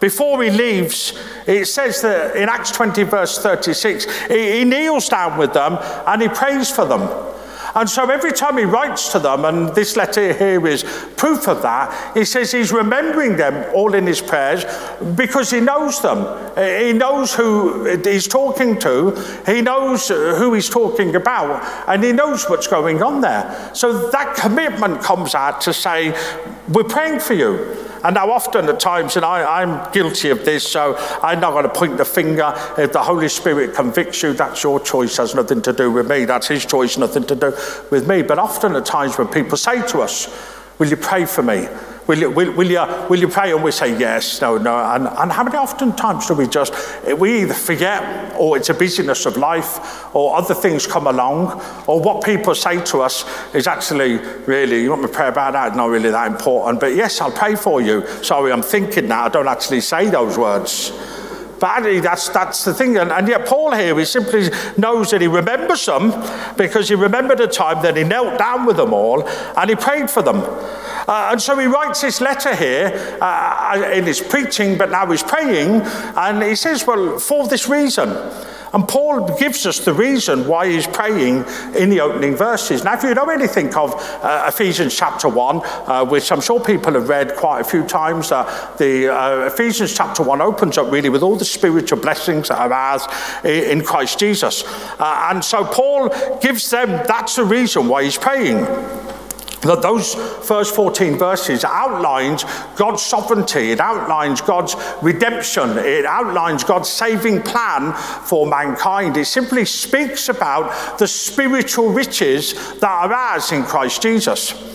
Before 0.00 0.42
he 0.42 0.50
leaves, 0.50 1.18
it 1.46 1.66
says 1.66 2.02
that 2.02 2.36
in 2.36 2.48
Acts 2.48 2.70
20, 2.72 3.02
verse 3.04 3.38
36, 3.38 4.28
he, 4.28 4.58
he 4.58 4.64
kneels 4.64 5.08
down 5.08 5.38
with 5.38 5.52
them 5.52 5.78
and 6.06 6.22
he 6.22 6.28
prays 6.28 6.70
for 6.70 6.84
them. 6.84 7.32
And 7.74 7.90
so 7.90 8.08
every 8.08 8.32
time 8.32 8.56
he 8.56 8.64
writes 8.64 9.10
to 9.12 9.18
them, 9.18 9.44
and 9.44 9.74
this 9.74 9.96
letter 9.96 10.32
here 10.32 10.64
is 10.66 10.84
proof 11.16 11.48
of 11.48 11.62
that, 11.62 12.16
he 12.16 12.24
says 12.24 12.52
he's 12.52 12.72
remembering 12.72 13.36
them 13.36 13.68
all 13.74 13.94
in 13.94 14.06
his 14.06 14.20
prayers 14.20 14.64
because 15.16 15.50
he 15.50 15.60
knows 15.60 16.00
them. 16.00 16.18
He 16.56 16.92
knows 16.92 17.34
who 17.34 17.84
he's 18.04 18.28
talking 18.28 18.78
to, 18.78 19.10
he 19.44 19.60
knows 19.60 20.08
who 20.08 20.54
he's 20.54 20.70
talking 20.70 21.16
about, 21.16 21.88
and 21.88 22.04
he 22.04 22.12
knows 22.12 22.48
what's 22.48 22.68
going 22.68 23.02
on 23.02 23.20
there. 23.20 23.72
So 23.74 24.08
that 24.10 24.36
commitment 24.36 25.02
comes 25.02 25.34
out 25.34 25.60
to 25.62 25.72
say, 25.72 26.10
We're 26.68 26.84
praying 26.84 27.20
for 27.20 27.34
you. 27.34 27.76
And 28.04 28.14
now, 28.14 28.30
often 28.30 28.68
at 28.68 28.78
times, 28.78 29.16
and 29.16 29.24
I, 29.24 29.62
I'm 29.62 29.90
guilty 29.92 30.30
of 30.30 30.44
this, 30.44 30.70
so 30.70 30.94
I'm 31.22 31.40
not 31.40 31.52
going 31.52 31.64
to 31.64 31.70
point 31.70 31.96
the 31.96 32.04
finger. 32.04 32.52
If 32.76 32.92
the 32.92 33.02
Holy 33.02 33.28
Spirit 33.28 33.74
convicts 33.74 34.22
you, 34.22 34.34
that's 34.34 34.62
your 34.62 34.78
choice, 34.78 35.16
has 35.16 35.34
nothing 35.34 35.62
to 35.62 35.72
do 35.72 35.90
with 35.90 36.08
me. 36.08 36.26
That's 36.26 36.48
His 36.48 36.66
choice, 36.66 36.98
nothing 36.98 37.24
to 37.24 37.34
do 37.34 37.56
with 37.90 38.06
me. 38.06 38.22
But 38.22 38.38
often 38.38 38.76
at 38.76 38.84
times 38.84 39.16
when 39.16 39.28
people 39.28 39.56
say 39.56 39.86
to 39.88 40.02
us, 40.02 40.28
Will 40.78 40.88
you 40.88 40.96
pray 40.96 41.24
for 41.24 41.42
me? 41.42 41.68
Will 42.06 42.18
you, 42.18 42.30
will, 42.30 42.52
will, 42.52 42.70
you, 42.70 42.84
will 43.08 43.18
you 43.18 43.28
pray? 43.28 43.52
And 43.52 43.62
we 43.64 43.70
say 43.70 43.98
yes, 43.98 44.40
no, 44.42 44.58
no. 44.58 44.76
And, 44.76 45.06
and 45.08 45.32
how 45.32 45.42
many 45.42 45.56
often 45.56 45.96
times 45.96 46.26
do 46.26 46.34
we 46.34 46.46
just, 46.46 46.74
we 47.18 47.42
either 47.42 47.54
forget, 47.54 48.34
or 48.38 48.58
it's 48.58 48.68
a 48.68 48.74
busyness 48.74 49.24
of 49.24 49.38
life, 49.38 50.14
or 50.14 50.36
other 50.36 50.54
things 50.54 50.86
come 50.86 51.06
along, 51.06 51.62
or 51.86 52.02
what 52.02 52.22
people 52.22 52.54
say 52.54 52.84
to 52.84 53.00
us 53.00 53.24
is 53.54 53.66
actually 53.66 54.18
really, 54.46 54.82
you 54.82 54.90
want 54.90 55.02
me 55.02 55.08
to 55.08 55.14
pray 55.14 55.28
about 55.28 55.54
that? 55.54 55.76
Not 55.76 55.86
really 55.86 56.10
that 56.10 56.30
important. 56.30 56.78
But 56.80 56.94
yes, 56.94 57.22
I'll 57.22 57.32
pray 57.32 57.54
for 57.54 57.80
you. 57.80 58.06
Sorry, 58.22 58.52
I'm 58.52 58.62
thinking 58.62 59.08
that. 59.08 59.24
I 59.24 59.28
don't 59.30 59.48
actually 59.48 59.80
say 59.80 60.10
those 60.10 60.36
words. 60.36 60.92
But 61.58 62.02
that's, 62.02 62.28
that's 62.28 62.64
the 62.64 62.74
thing. 62.74 62.98
And, 62.98 63.10
and 63.10 63.26
yet, 63.26 63.46
Paul 63.46 63.72
here, 63.72 63.98
he 63.98 64.04
simply 64.04 64.50
knows 64.76 65.10
that 65.12 65.22
he 65.22 65.28
remembers 65.28 65.86
them 65.86 66.12
because 66.58 66.90
he 66.90 66.94
remembered 66.94 67.40
a 67.40 67.46
time 67.46 67.82
that 67.82 67.96
he 67.96 68.04
knelt 68.04 68.38
down 68.38 68.66
with 68.66 68.76
them 68.76 68.92
all 68.92 69.26
and 69.26 69.70
he 69.70 69.76
prayed 69.76 70.10
for 70.10 70.20
them. 70.20 70.42
Uh, 71.06 71.28
and 71.32 71.42
so 71.42 71.58
he 71.58 71.66
writes 71.66 72.00
this 72.00 72.20
letter 72.20 72.54
here 72.54 73.18
uh, 73.20 73.90
in 73.92 74.04
his 74.04 74.20
preaching, 74.20 74.78
but 74.78 74.90
now 74.90 75.10
he's 75.10 75.22
praying, 75.22 75.82
and 76.16 76.42
he 76.42 76.54
says, 76.54 76.86
Well, 76.86 77.18
for 77.18 77.46
this 77.46 77.68
reason. 77.68 78.08
And 78.74 78.88
Paul 78.88 79.38
gives 79.38 79.66
us 79.66 79.78
the 79.78 79.94
reason 79.94 80.48
why 80.48 80.68
he's 80.68 80.88
praying 80.88 81.44
in 81.76 81.90
the 81.90 82.00
opening 82.00 82.34
verses. 82.34 82.82
Now, 82.82 82.94
if 82.94 83.04
you 83.04 83.14
know 83.14 83.26
anything 83.26 83.72
of 83.76 83.94
uh, 83.94 84.46
Ephesians 84.48 84.96
chapter 84.96 85.28
1, 85.28 85.60
uh, 85.64 86.04
which 86.06 86.32
I'm 86.32 86.40
sure 86.40 86.58
people 86.58 86.94
have 86.94 87.08
read 87.08 87.36
quite 87.36 87.60
a 87.60 87.64
few 87.64 87.84
times, 87.84 88.32
uh, 88.32 88.74
the 88.76 89.14
uh, 89.14 89.46
Ephesians 89.46 89.96
chapter 89.96 90.24
1 90.24 90.40
opens 90.40 90.76
up 90.76 90.90
really 90.90 91.08
with 91.08 91.22
all 91.22 91.36
the 91.36 91.44
spiritual 91.44 92.00
blessings 92.00 92.48
that 92.48 92.58
are 92.58 92.72
ours 92.72 93.06
in 93.44 93.84
Christ 93.84 94.18
Jesus. 94.18 94.64
Uh, 94.98 95.28
and 95.30 95.44
so 95.44 95.64
Paul 95.64 96.08
gives 96.40 96.68
them, 96.68 96.88
that's 97.06 97.36
the 97.36 97.44
reason 97.44 97.86
why 97.86 98.02
he's 98.02 98.18
praying 98.18 98.66
that 99.64 99.82
those 99.82 100.14
first 100.14 100.74
14 100.74 101.18
verses 101.18 101.64
outlines 101.64 102.44
God's 102.76 103.02
sovereignty, 103.02 103.72
it 103.72 103.80
outlines 103.80 104.40
God's 104.40 104.76
redemption, 105.02 105.78
it 105.78 106.04
outlines 106.04 106.64
God's 106.64 106.88
saving 106.88 107.42
plan 107.42 107.92
for 107.92 108.46
mankind. 108.46 109.16
It 109.16 109.26
simply 109.26 109.64
speaks 109.64 110.28
about 110.28 110.98
the 110.98 111.08
spiritual 111.08 111.90
riches 111.90 112.54
that 112.80 112.90
are 112.90 113.12
ours 113.12 113.52
in 113.52 113.64
Christ 113.64 114.02
Jesus. 114.02 114.72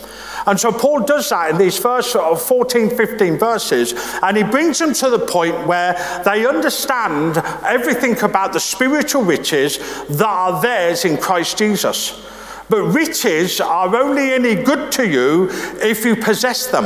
And 0.48 0.60
so 0.60 0.72
Paul 0.72 1.01
does 1.01 1.29
that 1.29 1.51
in 1.51 1.58
these 1.58 1.77
first 1.77 2.13
14, 2.13 2.89
15 2.89 3.38
verses, 3.38 3.93
and 4.24 4.36
he 4.36 4.43
brings 4.43 4.79
them 4.79 4.93
to 4.96 5.10
the 5.10 5.19
point 5.19 5.67
where 5.67 5.93
they 6.25 6.48
understand 6.48 7.38
everything 7.63 8.19
about 8.24 8.53
the 8.53 8.60
spiritual 8.60 9.24
riches 9.24 9.77
that 10.08 10.25
are 10.25 10.62
theirs 10.62 11.05
in 11.05 11.17
Christ 11.17 11.58
Jesus. 11.58 12.25
But 12.70 12.84
riches 12.84 13.60
are 13.60 13.96
only 13.96 14.34
any 14.34 14.56
good 14.56 14.92
to 14.94 15.08
you 15.08 15.50
if 15.82 16.06
you 16.06 16.16
possess 16.16 16.68
them, 16.68 16.86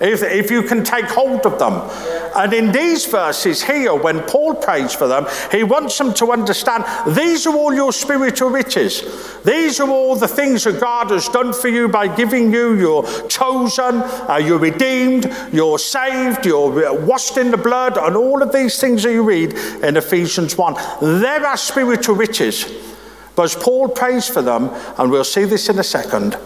if, 0.00 0.22
if 0.22 0.50
you 0.50 0.62
can 0.62 0.84
take 0.84 1.06
hold 1.06 1.46
of 1.46 1.58
them. 1.58 1.90
And 2.36 2.52
in 2.52 2.72
these 2.72 3.06
verses 3.06 3.62
here, 3.62 3.94
when 3.94 4.20
Paul 4.22 4.54
prays 4.54 4.92
for 4.92 5.06
them, 5.06 5.26
he 5.52 5.62
wants 5.62 5.96
them 5.96 6.12
to 6.14 6.32
understand 6.32 6.84
these 7.16 7.46
are 7.46 7.54
all 7.54 7.72
your 7.72 7.92
spiritual 7.92 8.50
riches. 8.50 9.02
These 9.44 9.78
are 9.80 9.88
all 9.88 10.16
the 10.16 10.28
things 10.28 10.64
that 10.64 10.80
God 10.80 11.10
has 11.10 11.28
done 11.28 11.52
for 11.52 11.68
you 11.68 11.88
by 11.88 12.14
giving 12.14 12.52
you. 12.52 12.74
You're 12.74 13.28
chosen, 13.28 14.02
uh, 14.28 14.40
you're 14.44 14.58
redeemed, 14.58 15.32
you're 15.52 15.78
saved, 15.78 16.44
you're 16.44 17.00
washed 17.00 17.38
in 17.38 17.50
the 17.50 17.56
blood, 17.56 17.96
and 17.96 18.16
all 18.16 18.42
of 18.42 18.52
these 18.52 18.80
things 18.80 19.04
that 19.04 19.12
you 19.12 19.22
read 19.22 19.52
in 19.82 19.96
Ephesians 19.96 20.58
1. 20.58 20.74
There 21.20 21.46
are 21.46 21.56
spiritual 21.56 22.16
riches. 22.16 22.93
But 23.36 23.44
as 23.44 23.54
Paul 23.56 23.88
prays 23.88 24.28
for 24.28 24.42
them, 24.42 24.70
and 24.98 25.10
we'll 25.10 25.24
see 25.24 25.44
this 25.44 25.68
in 25.68 25.78
a 25.78 25.84
second, 25.84 26.36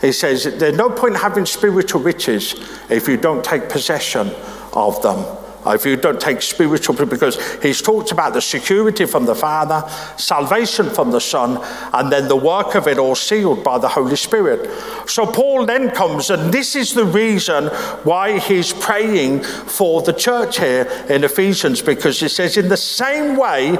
he 0.00 0.12
says, 0.12 0.44
There's 0.58 0.76
no 0.76 0.90
point 0.90 1.16
having 1.16 1.46
spiritual 1.46 2.02
riches 2.02 2.54
if 2.90 3.08
you 3.08 3.16
don't 3.16 3.44
take 3.44 3.68
possession 3.68 4.32
of 4.72 5.00
them. 5.02 5.24
If 5.64 5.86
you 5.86 5.96
don't 5.96 6.20
take 6.20 6.42
spiritual, 6.42 7.06
because 7.06 7.38
he's 7.62 7.80
talked 7.80 8.10
about 8.10 8.34
the 8.34 8.40
security 8.40 9.04
from 9.06 9.26
the 9.26 9.34
Father, 9.36 9.88
salvation 10.16 10.90
from 10.90 11.12
the 11.12 11.20
Son, 11.20 11.60
and 11.92 12.10
then 12.10 12.26
the 12.26 12.36
work 12.36 12.74
of 12.74 12.88
it 12.88 12.98
all 12.98 13.14
sealed 13.14 13.62
by 13.62 13.78
the 13.78 13.86
Holy 13.86 14.16
Spirit. 14.16 14.68
So 15.08 15.24
Paul 15.24 15.64
then 15.64 15.92
comes, 15.92 16.30
and 16.30 16.52
this 16.52 16.74
is 16.74 16.94
the 16.94 17.04
reason 17.04 17.66
why 18.02 18.40
he's 18.40 18.72
praying 18.72 19.44
for 19.44 20.02
the 20.02 20.12
church 20.12 20.58
here 20.58 20.82
in 21.08 21.22
Ephesians, 21.22 21.80
because 21.80 22.18
he 22.18 22.28
says, 22.28 22.56
in 22.56 22.68
the 22.68 22.76
same 22.76 23.36
way, 23.36 23.78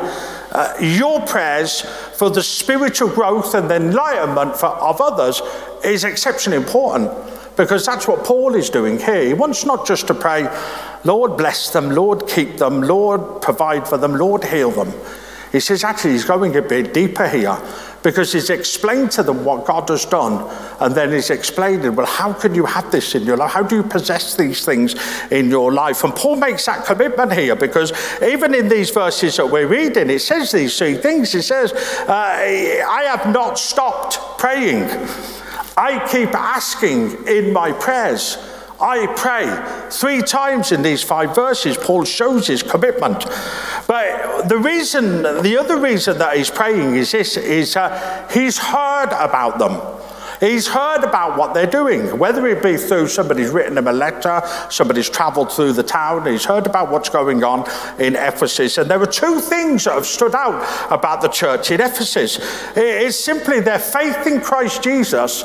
uh, 0.52 0.74
your 0.80 1.24
prayers 1.26 1.80
for 2.14 2.30
the 2.30 2.42
spiritual 2.42 3.08
growth 3.08 3.54
and 3.54 3.70
the 3.70 3.76
enlightenment 3.76 4.56
for, 4.56 4.66
of 4.66 5.00
others 5.00 5.40
is 5.84 6.04
exceptionally 6.04 6.56
important 6.56 7.10
because 7.56 7.84
that's 7.84 8.06
what 8.06 8.24
Paul 8.24 8.54
is 8.54 8.70
doing 8.70 8.98
here. 8.98 9.24
He 9.24 9.34
wants 9.34 9.64
not 9.64 9.86
just 9.86 10.06
to 10.06 10.14
pray, 10.14 10.48
Lord 11.04 11.36
bless 11.36 11.70
them, 11.70 11.90
Lord 11.90 12.28
keep 12.28 12.58
them, 12.58 12.82
Lord 12.82 13.42
provide 13.42 13.88
for 13.88 13.98
them, 13.98 14.14
Lord 14.14 14.44
heal 14.44 14.70
them. 14.70 14.92
He 15.50 15.60
says 15.60 15.84
actually 15.84 16.12
he's 16.12 16.24
going 16.24 16.56
a 16.56 16.62
bit 16.62 16.94
deeper 16.94 17.28
here 17.28 17.58
because 18.02 18.32
he's 18.32 18.50
explained 18.50 19.10
to 19.12 19.22
them 19.22 19.44
what 19.44 19.64
God 19.64 19.88
has 19.88 20.04
done 20.04 20.48
and 20.80 20.94
then 20.94 21.12
he's 21.12 21.30
explained, 21.30 21.96
well, 21.96 22.06
how 22.06 22.32
can 22.32 22.54
you 22.54 22.64
have 22.66 22.90
this 22.90 23.14
in 23.14 23.22
your 23.24 23.36
life? 23.36 23.52
How 23.52 23.62
do 23.62 23.76
you 23.76 23.82
possess 23.82 24.34
these 24.34 24.64
things 24.64 24.94
in 25.30 25.48
your 25.48 25.72
life? 25.72 26.04
And 26.04 26.14
Paul 26.14 26.36
makes 26.36 26.66
that 26.66 26.84
commitment 26.84 27.32
here 27.32 27.56
because 27.56 27.92
even 28.22 28.54
in 28.54 28.68
these 28.68 28.90
verses 28.90 29.36
that 29.36 29.50
we're 29.50 29.66
reading, 29.66 30.10
it 30.10 30.20
says 30.20 30.52
these 30.52 30.76
three 30.76 30.96
things. 30.96 31.34
It 31.34 31.42
says, 31.42 31.72
uh, 31.72 32.12
I 32.12 33.04
have 33.06 33.32
not 33.32 33.58
stopped 33.58 34.18
praying. 34.38 34.84
I 35.76 36.06
keep 36.10 36.34
asking 36.34 37.26
in 37.26 37.52
my 37.52 37.72
prayers. 37.72 38.36
I 38.82 39.06
pray. 39.16 39.88
Three 39.90 40.22
times 40.22 40.72
in 40.72 40.82
these 40.82 41.04
five 41.04 41.36
verses, 41.36 41.76
Paul 41.76 42.04
shows 42.04 42.48
his 42.48 42.64
commitment. 42.64 43.24
But 43.86 44.48
the 44.48 44.58
reason, 44.58 45.22
the 45.42 45.58
other 45.58 45.78
reason 45.78 46.18
that 46.18 46.36
he's 46.36 46.50
praying 46.50 46.96
is 46.96 47.12
this, 47.12 47.36
is 47.36 47.76
uh, 47.76 48.28
he's 48.32 48.58
heard 48.58 49.10
about 49.12 49.58
them. 49.58 49.80
He's 50.42 50.66
heard 50.66 51.04
about 51.04 51.38
what 51.38 51.54
they're 51.54 51.70
doing, 51.70 52.18
whether 52.18 52.44
it 52.48 52.64
be 52.64 52.76
through 52.76 53.06
somebody's 53.06 53.50
written 53.50 53.78
him 53.78 53.86
a 53.86 53.92
letter, 53.92 54.42
somebody's 54.70 55.08
travelled 55.08 55.52
through 55.52 55.74
the 55.74 55.84
town, 55.84 56.26
he's 56.26 56.44
heard 56.44 56.66
about 56.66 56.90
what's 56.90 57.08
going 57.08 57.44
on 57.44 57.60
in 58.00 58.16
Ephesus. 58.16 58.76
And 58.76 58.90
there 58.90 59.00
are 59.00 59.06
two 59.06 59.38
things 59.38 59.84
that 59.84 59.94
have 59.94 60.04
stood 60.04 60.34
out 60.34 60.66
about 60.90 61.22
the 61.22 61.28
church 61.28 61.70
in 61.70 61.80
Ephesus 61.80 62.40
it's 62.74 63.16
simply 63.16 63.60
their 63.60 63.78
faith 63.78 64.26
in 64.26 64.40
Christ 64.40 64.82
Jesus 64.82 65.44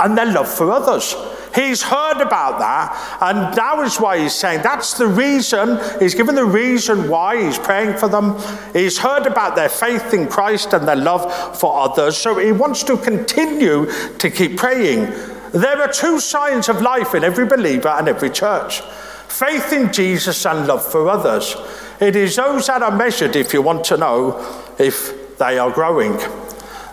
and 0.00 0.16
their 0.16 0.32
love 0.32 0.48
for 0.48 0.70
others. 0.70 1.14
He's 1.54 1.82
heard 1.82 2.20
about 2.20 2.58
that, 2.58 3.18
and 3.20 3.54
that 3.54 3.78
is 3.80 3.98
why 3.98 4.18
he's 4.18 4.34
saying 4.34 4.62
that's 4.62 4.94
the 4.94 5.06
reason. 5.06 5.78
He's 5.98 6.14
given 6.14 6.34
the 6.34 6.44
reason 6.44 7.08
why 7.08 7.42
he's 7.42 7.58
praying 7.58 7.96
for 7.96 8.08
them. 8.08 8.38
He's 8.72 8.98
heard 8.98 9.26
about 9.26 9.56
their 9.56 9.68
faith 9.68 10.12
in 10.12 10.28
Christ 10.28 10.72
and 10.72 10.86
their 10.86 10.96
love 10.96 11.58
for 11.58 11.80
others, 11.80 12.16
so 12.16 12.38
he 12.38 12.52
wants 12.52 12.82
to 12.84 12.96
continue 12.96 13.86
to 14.18 14.30
keep 14.30 14.56
praying. 14.56 15.12
There 15.52 15.80
are 15.80 15.92
two 15.92 16.20
signs 16.20 16.68
of 16.68 16.82
life 16.82 17.14
in 17.14 17.24
every 17.24 17.46
believer 17.46 17.88
and 17.88 18.08
every 18.08 18.30
church 18.30 18.82
faith 19.28 19.72
in 19.72 19.92
Jesus 19.92 20.44
and 20.46 20.66
love 20.66 20.84
for 20.84 21.08
others. 21.08 21.54
It 22.00 22.16
is 22.16 22.36
those 22.36 22.66
that 22.66 22.82
are 22.82 22.96
measured 22.96 23.36
if 23.36 23.52
you 23.52 23.62
want 23.62 23.84
to 23.84 23.96
know 23.96 24.38
if 24.78 25.36
they 25.38 25.58
are 25.58 25.70
growing. 25.70 26.18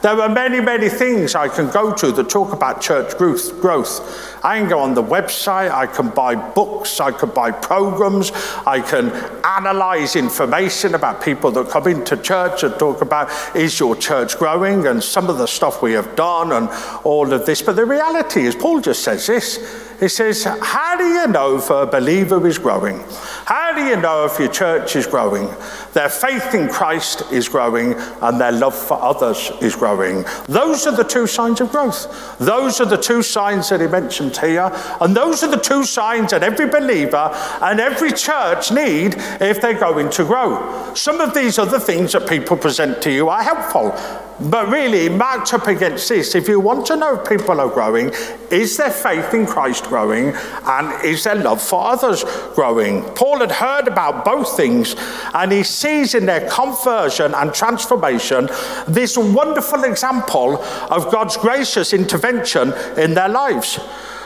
There 0.05 0.21
are 0.21 0.29
many, 0.29 0.59
many 0.61 0.87
things 0.87 1.33
I 1.33 1.47
can 1.47 1.71
go 1.71 1.91
to 1.91 2.11
that 2.11 2.29
talk 2.29 2.53
about 2.53 2.79
church 2.79 3.17
growth, 3.17 3.59
growth 3.59 4.35
I 4.45 4.59
can 4.59 4.69
go 4.69 4.77
on 4.77 4.93
the 4.93 5.01
website, 5.01 5.71
I 5.71 5.87
can 5.87 6.09
buy 6.09 6.35
books, 6.35 6.99
I 6.99 7.11
can 7.11 7.31
buy 7.31 7.49
programs, 7.49 8.31
I 8.67 8.81
can 8.81 9.09
analyze 9.43 10.15
information 10.15 10.93
about 10.93 11.23
people 11.23 11.49
that 11.53 11.69
come 11.69 11.87
into 11.87 12.15
church 12.17 12.61
and 12.61 12.77
talk 12.77 13.01
about 13.01 13.31
is 13.55 13.79
your 13.79 13.95
church 13.95 14.37
growing 14.37 14.85
and 14.85 15.03
some 15.03 15.27
of 15.27 15.39
the 15.39 15.47
stuff 15.47 15.81
we 15.81 15.93
have 15.93 16.15
done 16.15 16.51
and 16.51 16.69
all 17.03 17.33
of 17.33 17.47
this. 17.47 17.63
But 17.63 17.75
the 17.75 17.85
reality 17.85 18.45
is, 18.45 18.53
Paul 18.53 18.81
just 18.81 19.01
says 19.01 19.25
this. 19.25 19.57
He 19.99 20.09
says, 20.09 20.43
How 20.43 20.95
do 20.95 21.05
you 21.05 21.25
know 21.25 21.57
if 21.57 21.71
a 21.71 21.87
believer 21.87 22.45
is 22.45 22.59
growing? 22.59 23.03
How 23.45 23.64
do 23.75 23.83
you 23.83 23.97
know 23.97 24.25
if 24.25 24.39
your 24.39 24.49
church 24.49 24.95
is 24.95 25.05
growing? 25.05 25.47
Their 25.93 26.09
faith 26.09 26.53
in 26.53 26.67
Christ 26.67 27.23
is 27.31 27.47
growing 27.47 27.93
and 28.21 28.39
their 28.39 28.51
love 28.51 28.75
for 28.75 29.01
others 29.01 29.51
is 29.61 29.75
growing. 29.75 30.25
Those 30.47 30.87
are 30.87 30.95
the 30.95 31.03
two 31.03 31.27
signs 31.27 31.61
of 31.61 31.71
growth. 31.71 32.37
Those 32.39 32.81
are 32.81 32.85
the 32.85 32.97
two 32.97 33.21
signs 33.21 33.69
that 33.69 33.81
he 33.81 33.87
mentioned 33.87 34.37
here. 34.37 34.71
And 34.99 35.15
those 35.15 35.43
are 35.43 35.49
the 35.49 35.57
two 35.57 35.83
signs 35.83 36.31
that 36.31 36.43
every 36.43 36.67
believer 36.67 37.29
and 37.61 37.79
every 37.79 38.11
church 38.11 38.71
need 38.71 39.15
if 39.39 39.61
they're 39.61 39.79
going 39.79 40.09
to 40.11 40.25
grow. 40.25 40.93
Some 40.95 41.21
of 41.21 41.33
these 41.33 41.59
other 41.59 41.79
things 41.79 42.13
that 42.13 42.27
people 42.27 42.57
present 42.57 43.01
to 43.03 43.11
you 43.11 43.29
are 43.29 43.43
helpful. 43.43 43.95
But 44.37 44.67
really, 44.67 45.07
marked 45.07 45.53
up 45.53 45.67
against 45.67 46.09
this, 46.09 46.35
if 46.35 46.49
you 46.49 46.59
want 46.59 46.85
to 46.87 46.97
know 46.97 47.21
if 47.21 47.29
people 47.29 47.61
are 47.61 47.69
growing, 47.69 48.11
is 48.51 48.75
their 48.75 48.91
faith 48.91 49.33
in 49.33 49.45
Christ 49.45 49.85
growing 49.85 50.35
and 50.65 51.05
is 51.05 51.23
their 51.23 51.35
love 51.35 51.61
for 51.61 51.85
others 51.85 52.25
growing? 52.53 53.03
Paul 53.15 53.39
had 53.39 53.51
heard 53.51 53.64
about 53.65 54.23
both 54.23 54.55
things 54.55 54.95
and 55.33 55.51
he 55.51 55.63
sees 55.63 56.15
in 56.15 56.25
their 56.25 56.49
conversion 56.49 57.33
and 57.33 57.53
transformation 57.53 58.49
this 58.87 59.17
wonderful 59.17 59.83
example 59.83 60.63
of 60.89 61.11
God's 61.11 61.37
gracious 61.37 61.93
intervention 61.93 62.73
in 62.97 63.13
their 63.13 63.29
lives. 63.29 63.79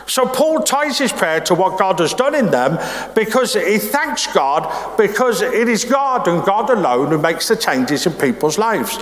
So 0.09 0.25
Paul 0.25 0.61
ties 0.61 0.97
his 0.97 1.13
prayer 1.13 1.39
to 1.41 1.53
what 1.53 1.77
God 1.77 1.99
has 1.99 2.15
done 2.15 2.33
in 2.33 2.49
them 2.49 2.79
because 3.13 3.53
he 3.53 3.77
thanks 3.77 4.25
God 4.25 4.97
because 4.97 5.43
it 5.43 5.69
is 5.69 5.85
God 5.85 6.27
and 6.27 6.43
God 6.43 6.71
alone 6.71 7.09
who 7.09 7.19
makes 7.19 7.47
the 7.47 7.55
changes 7.55 8.07
in 8.07 8.13
people's 8.13 8.57
lives. 8.57 8.97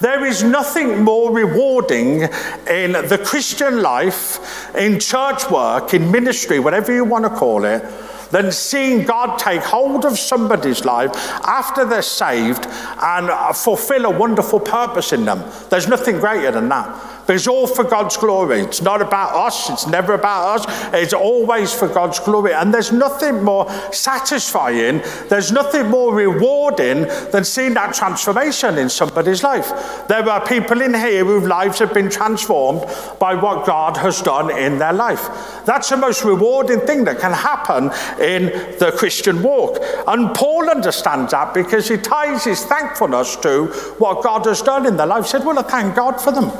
There 0.00 0.24
is 0.24 0.42
nothing 0.42 1.02
more 1.04 1.30
rewarding 1.30 2.22
in 2.70 2.92
the 2.92 3.22
Christian 3.22 3.82
life, 3.82 4.74
in 4.74 4.98
church 4.98 5.50
work, 5.50 5.92
in 5.92 6.10
ministry, 6.10 6.58
whatever 6.58 6.90
you 6.90 7.04
want 7.04 7.24
to 7.24 7.30
call 7.30 7.66
it 7.66 7.84
than 8.30 8.52
seeing 8.52 9.04
God 9.04 9.38
take 9.38 9.62
hold 9.62 10.04
of 10.04 10.18
somebody's 10.18 10.84
life 10.84 11.10
after 11.44 11.84
they're 11.84 12.02
saved 12.02 12.66
and 12.66 13.56
fulfill 13.56 14.06
a 14.06 14.10
wonderful 14.10 14.60
purpose 14.60 15.12
in 15.12 15.24
them. 15.24 15.44
There's 15.70 15.88
nothing 15.88 16.18
greater 16.18 16.50
than 16.50 16.68
that. 16.68 17.15
It's 17.28 17.46
all 17.46 17.66
for 17.66 17.84
God's 17.84 18.16
glory. 18.16 18.60
It's 18.60 18.82
not 18.82 19.02
about 19.02 19.34
us. 19.34 19.68
It's 19.70 19.86
never 19.86 20.14
about 20.14 20.60
us. 20.60 20.94
It's 20.94 21.12
always 21.12 21.72
for 21.72 21.88
God's 21.88 22.20
glory. 22.20 22.52
And 22.52 22.72
there's 22.72 22.92
nothing 22.92 23.42
more 23.42 23.70
satisfying, 23.92 25.02
there's 25.28 25.52
nothing 25.52 25.88
more 25.88 26.14
rewarding 26.14 27.02
than 27.32 27.44
seeing 27.44 27.74
that 27.74 27.94
transformation 27.94 28.78
in 28.78 28.88
somebody's 28.88 29.42
life. 29.42 29.68
There 30.08 30.28
are 30.28 30.46
people 30.46 30.80
in 30.80 30.94
here 30.94 31.24
whose 31.24 31.46
lives 31.46 31.78
have 31.80 31.92
been 31.92 32.10
transformed 32.10 32.84
by 33.18 33.34
what 33.34 33.66
God 33.66 33.96
has 33.96 34.22
done 34.22 34.56
in 34.56 34.78
their 34.78 34.92
life. 34.92 35.64
That's 35.64 35.88
the 35.88 35.96
most 35.96 36.24
rewarding 36.24 36.80
thing 36.80 37.04
that 37.04 37.18
can 37.18 37.32
happen 37.32 37.84
in 38.20 38.46
the 38.78 38.94
Christian 38.96 39.42
walk. 39.42 39.78
And 40.06 40.34
Paul 40.34 40.70
understands 40.70 41.32
that 41.32 41.54
because 41.54 41.88
he 41.88 41.96
ties 41.96 42.44
his 42.44 42.64
thankfulness 42.64 43.36
to 43.36 43.66
what 43.98 44.22
God 44.22 44.46
has 44.46 44.62
done 44.62 44.86
in 44.86 44.96
their 44.96 45.06
life. 45.06 45.24
He 45.24 45.30
said, 45.30 45.44
Well, 45.44 45.58
I 45.58 45.62
thank 45.62 45.96
God 45.96 46.20
for 46.20 46.32
them. 46.32 46.50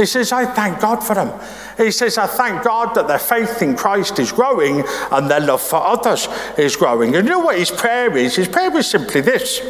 He 0.00 0.06
says, 0.06 0.32
I 0.32 0.46
thank 0.46 0.80
God 0.80 1.00
for 1.00 1.14
them. 1.14 1.30
He 1.76 1.90
says, 1.90 2.16
I 2.16 2.26
thank 2.26 2.64
God 2.64 2.94
that 2.94 3.06
their 3.06 3.18
faith 3.18 3.60
in 3.60 3.76
Christ 3.76 4.18
is 4.18 4.32
growing 4.32 4.82
and 5.12 5.30
their 5.30 5.40
love 5.40 5.60
for 5.60 5.76
others 5.76 6.26
is 6.56 6.74
growing. 6.74 7.14
And 7.14 7.26
you 7.26 7.34
know 7.34 7.40
what 7.40 7.58
his 7.58 7.70
prayer 7.70 8.16
is? 8.16 8.36
His 8.36 8.48
prayer 8.48 8.74
is 8.78 8.86
simply 8.86 9.20
this 9.20 9.60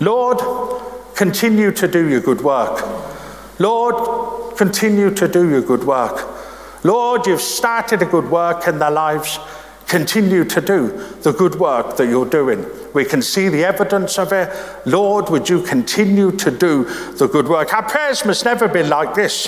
Lord, 0.00 0.38
continue 1.14 1.70
to 1.72 1.86
do 1.86 2.08
your 2.08 2.20
good 2.20 2.40
work. 2.40 2.82
Lord, 3.58 4.56
continue 4.56 5.12
to 5.14 5.28
do 5.28 5.50
your 5.50 5.62
good 5.62 5.84
work. 5.84 6.26
Lord, 6.82 7.26
you've 7.26 7.42
started 7.42 8.00
a 8.00 8.06
good 8.06 8.30
work 8.30 8.66
in 8.66 8.78
their 8.78 8.90
lives. 8.90 9.38
Continue 9.86 10.44
to 10.44 10.60
do 10.62 10.88
the 11.22 11.32
good 11.32 11.56
work 11.56 11.98
that 11.98 12.08
you're 12.08 12.24
doing. 12.24 12.64
We 12.94 13.04
can 13.04 13.22
see 13.22 13.48
the 13.48 13.64
evidence 13.64 14.18
of 14.18 14.32
it. 14.32 14.50
Lord, 14.86 15.28
would 15.30 15.48
you 15.48 15.62
continue 15.62 16.32
to 16.32 16.50
do 16.50 16.84
the 17.14 17.28
good 17.28 17.48
work? 17.48 17.72
Our 17.72 17.82
prayers 17.82 18.24
must 18.24 18.44
never 18.44 18.68
be 18.68 18.82
like 18.82 19.14
this. 19.14 19.46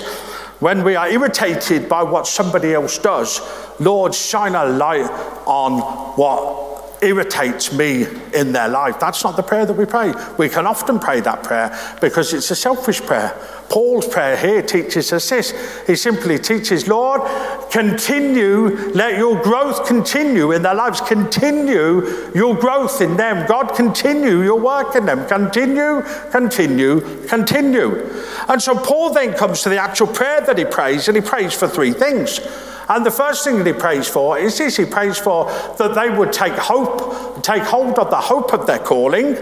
When 0.60 0.84
we 0.84 0.94
are 0.94 1.08
irritated 1.08 1.88
by 1.88 2.02
what 2.02 2.26
somebody 2.26 2.74
else 2.74 2.98
does, 2.98 3.40
Lord, 3.80 4.14
shine 4.14 4.54
a 4.54 4.66
light 4.66 5.10
on 5.46 5.80
what 6.16 7.02
irritates 7.02 7.72
me 7.72 8.06
in 8.34 8.52
their 8.52 8.68
life. 8.68 9.00
That's 9.00 9.24
not 9.24 9.36
the 9.36 9.42
prayer 9.42 9.64
that 9.64 9.72
we 9.72 9.86
pray. 9.86 10.12
We 10.38 10.48
can 10.48 10.66
often 10.66 10.98
pray 10.98 11.20
that 11.20 11.42
prayer 11.42 11.96
because 12.00 12.34
it's 12.34 12.50
a 12.50 12.56
selfish 12.56 13.00
prayer. 13.00 13.34
Paul's 13.70 14.06
prayer 14.08 14.36
here 14.36 14.62
teaches 14.62 15.12
us 15.12 15.30
this. 15.30 15.86
He 15.86 15.94
simply 15.94 16.40
teaches, 16.40 16.88
Lord, 16.88 17.22
continue, 17.70 18.90
let 18.90 19.16
your 19.16 19.40
growth 19.40 19.86
continue 19.86 20.50
in 20.50 20.62
their 20.62 20.74
lives. 20.74 21.00
Continue 21.00 22.32
your 22.34 22.56
growth 22.56 23.00
in 23.00 23.16
them. 23.16 23.46
God, 23.46 23.76
continue 23.76 24.42
your 24.42 24.58
work 24.58 24.96
in 24.96 25.06
them. 25.06 25.24
Continue, 25.28 26.02
continue, 26.32 27.00
continue. 27.28 28.10
And 28.48 28.60
so 28.60 28.76
Paul 28.76 29.14
then 29.14 29.34
comes 29.34 29.62
to 29.62 29.68
the 29.68 29.78
actual 29.78 30.08
prayer 30.08 30.40
that 30.40 30.58
he 30.58 30.64
prays, 30.64 31.06
and 31.06 31.16
he 31.16 31.22
prays 31.22 31.54
for 31.54 31.68
three 31.68 31.92
things. 31.92 32.40
And 32.88 33.06
the 33.06 33.10
first 33.12 33.44
thing 33.44 33.58
that 33.58 33.68
he 33.68 33.72
prays 33.72 34.08
for 34.08 34.36
is 34.36 34.58
this 34.58 34.76
he 34.76 34.84
prays 34.84 35.16
for 35.16 35.44
that 35.78 35.94
they 35.94 36.10
would 36.10 36.32
take 36.32 36.54
hope, 36.54 37.44
take 37.44 37.62
hold 37.62 38.00
of 38.00 38.10
the 38.10 38.20
hope 38.20 38.52
of 38.52 38.66
their 38.66 38.80
calling 38.80 39.36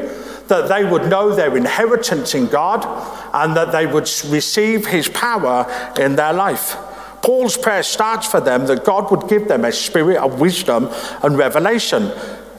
that 0.48 0.68
they 0.68 0.84
would 0.84 1.08
know 1.08 1.34
their 1.34 1.56
inheritance 1.56 2.34
in 2.34 2.46
God 2.46 2.84
and 3.32 3.56
that 3.56 3.72
they 3.72 3.86
would 3.86 4.10
receive 4.26 4.86
his 4.86 5.08
power 5.08 5.66
in 5.98 6.16
their 6.16 6.32
life. 6.32 6.76
Paul's 7.22 7.56
prayer 7.56 7.82
starts 7.82 8.26
for 8.26 8.40
them 8.40 8.66
that 8.66 8.84
God 8.84 9.10
would 9.10 9.28
give 9.28 9.48
them 9.48 9.64
a 9.64 9.72
spirit 9.72 10.16
of 10.16 10.40
wisdom 10.40 10.88
and 11.22 11.36
revelation. 11.36 12.10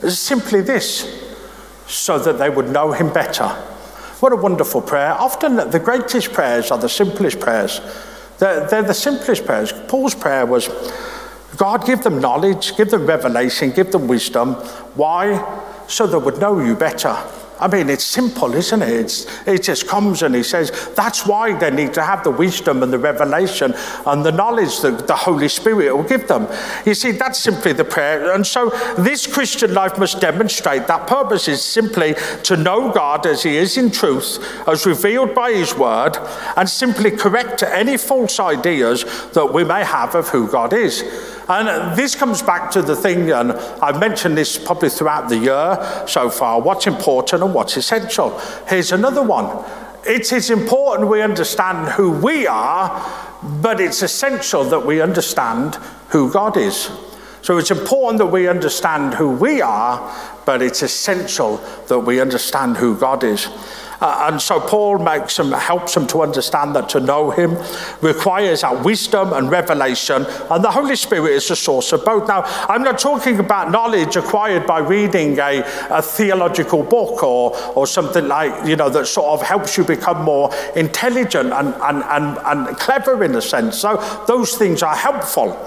Simply 0.08 0.62
this 0.62 1.28
so 1.88 2.20
that 2.20 2.38
they 2.38 2.50
would 2.50 2.70
know 2.70 2.92
him 2.92 3.12
better. 3.12 3.48
What 4.20 4.34
a 4.34 4.36
wonderful 4.36 4.82
prayer. 4.82 5.14
Often 5.14 5.56
the 5.72 5.80
greatest 5.80 6.34
prayers 6.34 6.72
are 6.72 6.78
the 6.78 6.90
simplest 6.90 7.40
prayers. 7.40 7.82
They're, 8.38 8.68
they're 8.68 8.84
the 8.84 8.94
simplest 8.94 9.46
prayers. 9.46 9.74
Paul's 9.88 10.14
prayer 10.14 10.46
was 10.46 10.68
God, 11.58 11.86
give 11.86 12.04
them 12.04 12.22
knowledge, 12.22 12.78
give 12.78 12.90
them 12.92 13.06
revelation, 13.06 13.72
give 13.72 13.92
them 13.92 14.08
wisdom. 14.08 14.54
Why? 14.96 15.64
So 15.88 16.06
they 16.06 16.18
would 16.18 16.40
know 16.40 16.60
you 16.60 16.76
better. 16.76 17.18
I 17.60 17.68
mean, 17.68 17.90
it's 17.90 18.04
simple, 18.04 18.54
isn't 18.54 18.82
it? 18.82 18.90
It's, 18.90 19.26
it 19.46 19.64
just 19.64 19.88
comes 19.88 20.22
and 20.22 20.34
he 20.34 20.44
says 20.44 20.72
that's 20.96 21.26
why 21.26 21.58
they 21.58 21.72
need 21.72 21.94
to 21.96 22.04
have 22.04 22.24
the 22.24 22.32
wisdom 22.32 22.84
and 22.84 22.92
the 22.92 23.00
revelation 23.00 23.74
and 24.06 24.26
the 24.26 24.32
knowledge 24.32 24.80
that 24.82 25.08
the 25.08 25.16
Holy 25.16 25.50
Spirit 25.50 25.96
will 25.96 26.04
give 26.04 26.28
them. 26.28 26.48
You 26.86 26.94
see, 26.94 27.12
that's 27.12 27.40
simply 27.40 27.74
the 27.74 27.84
prayer. 27.84 28.34
And 28.34 28.46
so 28.46 28.70
this 28.98 29.28
Christian 29.28 29.74
life 29.74 29.98
must 29.98 30.22
demonstrate 30.22 30.88
that 30.88 31.08
purpose 31.08 31.48
is 31.48 31.62
simply 31.62 32.16
to 32.44 32.56
know 32.56 32.92
God 32.92 33.26
as 33.26 33.44
he 33.44 33.58
is 33.58 33.78
in 33.78 33.92
truth, 33.92 34.40
as 34.68 34.86
revealed 34.86 35.36
by 35.36 35.52
his 35.52 35.76
word, 35.76 36.18
and 36.56 36.70
simply 36.70 37.12
correct 37.12 37.64
any 37.64 37.98
false 37.98 38.40
ideas 38.40 39.04
that 39.32 39.54
we 39.54 39.64
may 39.64 39.84
have 39.84 40.16
of 40.16 40.30
who 40.30 40.48
God 40.50 40.74
is. 40.74 41.04
And 41.50 41.98
this 41.98 42.14
comes 42.14 42.44
back 42.44 42.70
to 42.72 42.84
the 42.84 42.96
thing, 42.96 43.32
and 43.32 43.54
I've 43.82 44.00
mentioned 44.00 44.38
this 44.38 44.56
probably 44.56 44.90
throughout 44.90 45.30
the 45.30 45.38
year 45.38 46.04
so 46.08 46.30
far 46.30 46.62
what's 46.62 46.86
important 46.86 47.42
and 47.42 47.56
what's 47.56 47.76
essential. 47.76 48.40
Here's 48.68 48.92
another 48.92 49.24
one 49.24 49.66
it 50.06 50.32
is 50.32 50.50
important 50.50 51.10
we 51.10 51.22
understand 51.22 51.90
who 51.90 52.12
we 52.12 52.46
are, 52.46 53.30
but 53.62 53.82
it's 53.82 54.02
essential 54.04 54.64
that 54.66 54.86
we 54.86 55.02
understand 55.02 55.76
who 56.10 56.32
God 56.32 56.56
is. 56.56 56.90
So 57.42 57.58
it's 57.58 57.72
important 57.72 58.20
that 58.20 58.28
we 58.28 58.48
understand 58.48 59.16
who 59.16 59.32
we 59.32 59.62
are, 59.62 60.40
but 60.46 60.62
it's 60.62 60.84
essential 60.84 61.58
that 61.88 62.00
we 62.00 62.22
understand 62.22 62.78
who 62.78 62.96
God 62.98 63.24
is. 63.24 63.48
Uh, 64.02 64.30
and 64.30 64.42
so 64.42 64.60
Paul 64.60 65.00
makes 65.00 65.38
them, 65.38 65.52
helps 65.52 65.94
them 65.94 66.08
to 66.08 66.22
understand 66.22 66.76
that 66.76 66.90
to 66.90 67.00
know 67.00 67.32
him 67.32 67.58
requires 68.02 68.62
that 68.62 68.84
wisdom 68.84 69.34
and 69.34 69.52
revelation, 69.52 70.26
and 70.50 70.64
the 70.64 70.72
Holy 70.72 70.96
Spirit 70.96 71.34
is 71.34 71.48
the 71.48 71.56
source 71.56 71.92
of 71.92 72.06
both. 72.06 72.28
Now, 72.28 72.44
I'm 72.70 72.84
not 72.84 73.00
talking 73.00 73.40
about 73.40 73.72
knowledge 73.72 74.16
acquired 74.16 74.66
by 74.66 74.80
reading 74.80 75.38
a, 75.40 75.64
a 75.90 76.02
theological 76.02 76.84
book 76.84 77.24
or, 77.24 77.56
or 77.76 77.88
something 77.88 78.28
like, 78.28 78.68
you 78.68 78.76
know, 78.76 78.90
that 78.90 79.08
sort 79.08 79.40
of 79.40 79.46
helps 79.46 79.78
you 79.78 79.84
become 79.84 80.24
more 80.24 80.52
intelligent 80.76 81.52
and, 81.52 81.74
and, 81.82 82.04
and, 82.04 82.38
and 82.46 82.78
clever 82.78 83.24
in 83.24 83.36
a 83.36 83.42
sense. 83.42 83.78
So 83.80 83.98
those 84.28 84.56
things 84.56 84.84
are 84.84 84.96
helpful. 84.96 85.58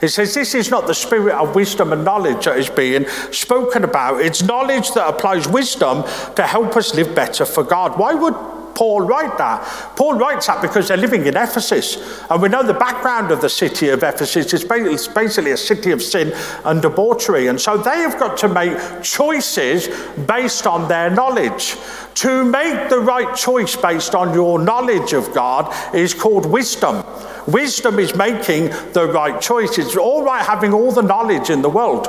It 0.00 0.08
says 0.08 0.34
this 0.34 0.54
is 0.54 0.70
not 0.70 0.86
the 0.86 0.94
spirit 0.94 1.34
of 1.34 1.54
wisdom 1.54 1.92
and 1.92 2.04
knowledge 2.04 2.46
that 2.46 2.58
is 2.58 2.70
being 2.70 3.06
spoken 3.32 3.84
about. 3.84 4.20
It's 4.20 4.42
knowledge 4.42 4.92
that 4.92 5.08
applies 5.08 5.46
wisdom 5.46 6.04
to 6.36 6.46
help 6.46 6.76
us 6.76 6.94
live 6.94 7.14
better 7.14 7.44
for 7.44 7.62
God. 7.62 7.98
Why 7.98 8.14
would 8.14 8.59
Paul 8.80 9.02
write 9.02 9.36
that? 9.36 9.94
Paul 9.94 10.14
writes 10.14 10.46
that 10.46 10.62
because 10.62 10.88
they're 10.88 10.96
living 10.96 11.26
in 11.26 11.36
Ephesus. 11.36 11.98
And 12.30 12.40
we 12.40 12.48
know 12.48 12.62
the 12.62 12.72
background 12.72 13.30
of 13.30 13.42
the 13.42 13.48
city 13.50 13.90
of 13.90 14.02
Ephesus 14.02 14.54
is 14.54 14.64
basically 15.06 15.50
a 15.50 15.56
city 15.58 15.90
of 15.90 16.02
sin 16.02 16.32
and 16.64 16.80
debauchery. 16.80 17.48
And 17.48 17.60
so 17.60 17.76
they 17.76 17.98
have 17.98 18.18
got 18.18 18.38
to 18.38 18.48
make 18.48 19.02
choices 19.02 19.88
based 20.26 20.66
on 20.66 20.88
their 20.88 21.10
knowledge. 21.10 21.76
To 22.14 22.42
make 22.42 22.88
the 22.88 23.00
right 23.00 23.36
choice 23.36 23.76
based 23.76 24.14
on 24.14 24.32
your 24.32 24.58
knowledge 24.58 25.12
of 25.12 25.30
God 25.34 25.94
is 25.94 26.14
called 26.14 26.46
wisdom. 26.46 27.04
Wisdom 27.48 27.98
is 27.98 28.14
making 28.14 28.70
the 28.94 29.10
right 29.12 29.38
choice. 29.42 29.76
It's 29.76 29.94
all 29.94 30.24
right 30.24 30.42
having 30.42 30.72
all 30.72 30.90
the 30.90 31.02
knowledge 31.02 31.50
in 31.50 31.60
the 31.60 31.68
world. 31.68 32.08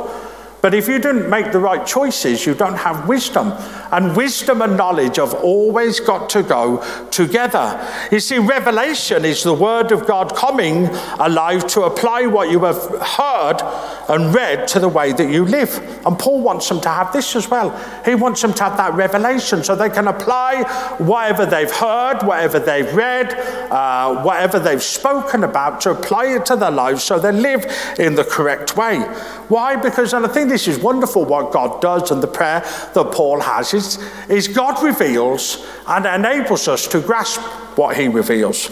But 0.62 0.76
if 0.76 0.88
you 0.88 1.00
didn't 1.00 1.28
make 1.28 1.52
the 1.52 1.60
right 1.60 1.86
choices, 1.86 2.46
you 2.46 2.54
don't 2.54 2.78
have 2.78 3.10
wisdom. 3.10 3.52
And 3.92 4.16
wisdom 4.16 4.62
and 4.62 4.78
knowledge 4.78 5.18
have 5.18 5.34
always 5.34 6.00
got 6.00 6.30
to 6.32 6.44
go 6.44 6.84
together. 7.12 7.88
You 8.12 8.20
see, 8.20 8.38
revelation 8.38 9.26
is 9.26 9.44
the 9.44 9.54
word 9.54 9.92
of 9.92 10.08
God 10.08 10.36
coming 10.36 10.86
alive 11.20 11.68
to 11.68 11.84
apply 11.84 12.28
what 12.28 12.50
you 12.50 12.64
have 12.64 12.82
heard 13.02 13.62
and 14.10 14.34
read 14.34 14.68
to 14.70 14.80
the 14.80 14.90
way 14.90 15.14
that 15.14 15.30
you 15.30 15.46
live. 15.46 15.78
And 16.06 16.18
Paul 16.18 16.42
wants 16.42 16.68
them 16.70 16.82
to 16.82 16.90
have 16.90 17.14
this 17.14 17.36
as 17.36 17.50
well. 17.50 17.70
He 18.04 18.16
wants 18.16 18.42
them 18.42 18.54
to 18.54 18.64
have 18.64 18.78
that 18.78 18.94
revelation 18.94 19.64
so 19.64 19.76
they 19.76 19.90
can 19.90 20.08
apply 20.08 20.64
whatever 20.98 21.46
they've 21.46 21.72
heard, 21.72 22.24
whatever 22.24 22.60
they've 22.60 22.94
read, 22.94 23.34
uh, 23.72 24.24
whatever 24.24 24.60
they've 24.60 24.84
spoken 24.84 25.44
about, 25.44 25.82
to 25.82 25.92
apply 25.92 26.28
it 26.28 26.46
to 26.48 26.56
their 26.56 26.72
lives 26.72 27.04
so 27.04 27.20
they 27.20 27.32
live 27.32 27.66
in 28.00 28.16
the 28.16 28.24
correct 28.24 28.76
way. 28.76 29.00
Why? 29.48 29.76
Because, 29.76 30.14
and 30.14 30.26
I 30.26 30.30
think 30.30 30.50
this 30.50 30.68
is 30.68 30.80
wonderful 30.80 31.26
what 31.26 31.52
God 31.52 31.82
does 31.82 32.12
and 32.12 32.22
the 32.22 32.28
prayer 32.28 32.62
that 32.94 33.12
Paul 33.12 33.42
has 33.42 33.74
is, 33.82 34.12
is 34.30 34.48
God 34.48 34.84
reveals 34.84 35.68
and 35.88 36.06
enables 36.06 36.68
us 36.68 36.88
to 36.88 37.02
grasp 37.02 37.42
what 37.78 37.98
he 37.98 38.08
reveals. 38.08 38.70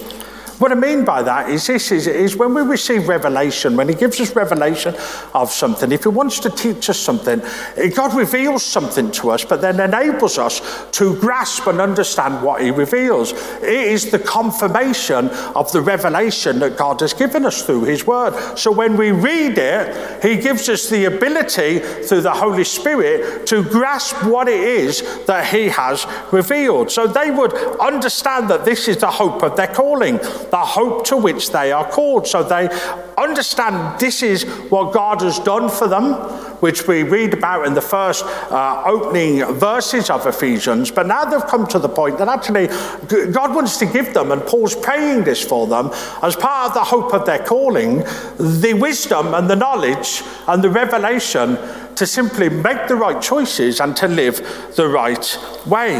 What 0.60 0.74
I 0.74 0.76
mean 0.76 1.06
by 1.06 1.24
that 1.24 1.50
is 1.50 1.68
this 1.68 1.90
is, 1.90 2.06
is 2.06 2.36
when 2.36 2.54
we 2.54 2.62
receive 2.62 3.08
revelation, 3.08 3.78
when 3.78 3.88
He 3.88 3.96
gives 3.96 4.20
us 4.20 4.36
revelation 4.36 4.94
of 5.34 5.52
something, 5.52 5.90
if 5.94 6.04
He 6.04 6.10
wants 6.10 6.40
to 6.42 6.50
teach 6.50 6.90
us 6.90 7.00
something, 7.00 7.42
God 7.96 8.14
reveals 8.14 8.64
something 8.64 9.10
to 9.12 9.30
us, 9.32 9.46
but 9.46 9.62
then 9.62 9.80
enables 9.80 10.38
us 10.38 10.62
to 10.92 11.16
grasp 11.22 11.66
and 11.68 11.80
understand 11.80 12.44
what 12.44 12.62
He 12.62 12.72
reveals. 12.72 13.32
It 13.62 13.64
is 13.64 14.12
the 14.12 14.20
confirmation 14.20 15.30
of 15.56 15.72
the 15.72 15.80
revelation 15.80 16.60
that 16.60 16.76
God 16.76 17.00
has 17.00 17.14
given 17.14 17.46
us 17.46 17.62
through 17.62 17.86
His 17.86 18.06
Word. 18.06 18.38
So 18.58 18.70
when 18.70 18.98
we 18.98 19.12
read 19.12 19.58
it, 19.58 20.22
He 20.22 20.36
gives 20.42 20.68
us 20.68 20.90
the 20.90 21.06
ability 21.06 21.80
through 21.80 22.22
the 22.22 22.34
Holy 22.34 22.66
Spirit 22.66 23.48
to 23.48 23.64
grasp 23.64 24.26
what 24.26 24.50
it 24.50 24.60
is 24.60 25.26
that 25.26 25.48
He 25.48 25.70
has 25.70 26.06
revealed. 26.34 26.92
So 26.92 27.08
they 27.08 27.32
would 27.32 27.54
understand 27.80 28.50
that 28.50 28.66
this 28.66 28.90
is 28.90 28.98
the 28.98 29.10
hope 29.10 29.42
of 29.42 29.56
their 29.56 29.68
calling 29.68 30.20
the 30.52 30.58
hope 30.58 31.06
to 31.08 31.18
which 31.18 31.52
they 31.52 31.72
are 31.72 31.90
called. 31.90 32.28
So 32.28 32.44
they 32.44 32.70
understand 33.18 34.00
this 34.00 34.24
is 34.24 34.44
what 34.70 34.94
God 34.94 35.22
has 35.22 35.40
done 35.40 35.70
for 35.70 35.88
them, 35.88 36.14
which 36.62 36.88
we 36.88 37.04
read 37.04 37.34
about 37.34 37.68
in 37.68 37.74
the 37.74 37.82
first 37.82 38.26
uh, 38.26 38.84
opening 38.86 39.46
verses 39.56 40.10
of 40.10 40.26
Ephesians. 40.26 40.92
But 40.92 41.08
now 41.08 41.26
they've 41.26 41.46
come 41.46 41.68
to 41.68 41.80
the 41.80 41.90
point 41.90 42.18
that 42.18 42.28
actually 42.28 42.68
God 43.32 43.56
wants 43.56 43.78
to 43.78 43.86
give 43.86 44.14
them, 44.14 44.32
and 44.32 44.42
Paul's 44.42 44.76
praying 44.76 45.24
this 45.24 45.44
for 45.44 45.68
them, 45.68 45.92
as 46.22 46.36
part 46.36 46.70
of 46.70 46.74
the 46.74 46.84
hope 46.84 47.14
of 47.14 47.26
their 47.26 47.44
calling, 47.44 48.00
the 48.38 48.78
wisdom 48.80 49.34
and 49.34 49.50
the 49.50 49.56
knowledge 49.56 50.24
and 50.48 50.64
the 50.64 50.70
revelation 50.70 51.58
to 51.96 52.08
simply 52.08 52.48
make 52.48 52.88
the 52.88 52.96
right 52.96 53.22
choices 53.22 53.82
and 53.82 53.96
to 53.98 54.08
live 54.08 54.38
the 54.76 54.88
right 54.88 55.38
way. 55.66 56.00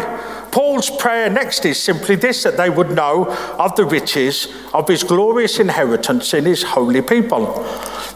Paul's 0.60 0.90
prayer 0.90 1.30
next 1.30 1.64
is 1.64 1.82
simply 1.82 2.18
this 2.18 2.44
that 2.44 2.58
they 2.58 2.70
would 2.70 2.90
know 2.90 3.28
of 3.58 3.78
the 3.78 3.86
riches 3.86 4.50
of 4.74 4.90
his 4.90 5.04
glorious 5.06 5.58
inheritance 5.58 6.34
in 6.34 6.44
his 6.44 6.64
holy 6.64 7.02
people. 7.02 7.66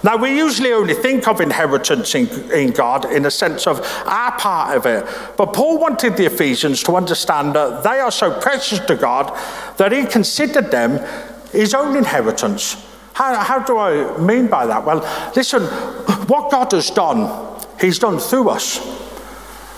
Now, 0.04 0.18
we 0.18 0.38
usually 0.38 0.74
only 0.74 0.94
think 0.94 1.26
of 1.26 1.40
inheritance 1.40 2.14
in, 2.16 2.28
in 2.52 2.72
God 2.72 3.10
in 3.10 3.26
a 3.26 3.32
sense 3.32 3.66
of 3.66 3.80
our 4.06 4.38
part 4.38 4.76
of 4.76 4.86
it. 4.86 5.06
But 5.38 5.54
Paul 5.54 5.80
wanted 5.80 6.18
the 6.18 6.26
Ephesians 6.26 6.84
to 6.84 6.98
understand 6.98 7.56
that 7.56 7.82
they 7.82 8.02
are 8.02 8.12
so 8.12 8.38
precious 8.42 8.80
to 8.80 8.98
God 8.98 9.34
that 9.78 9.94
he 9.94 10.04
considered 10.04 10.70
them 10.70 11.00
his 11.54 11.74
own 11.74 11.96
inheritance. 11.96 12.76
How, 13.14 13.36
how 13.36 13.60
do 13.60 13.78
I 13.78 14.18
mean 14.18 14.48
by 14.48 14.66
that? 14.66 14.84
Well, 14.84 15.00
listen, 15.34 15.64
what 16.28 16.52
God 16.52 16.74
has 16.74 16.90
done, 16.90 17.58
he's 17.80 18.00
done 18.00 18.20
through 18.20 18.50
us 18.50 19.03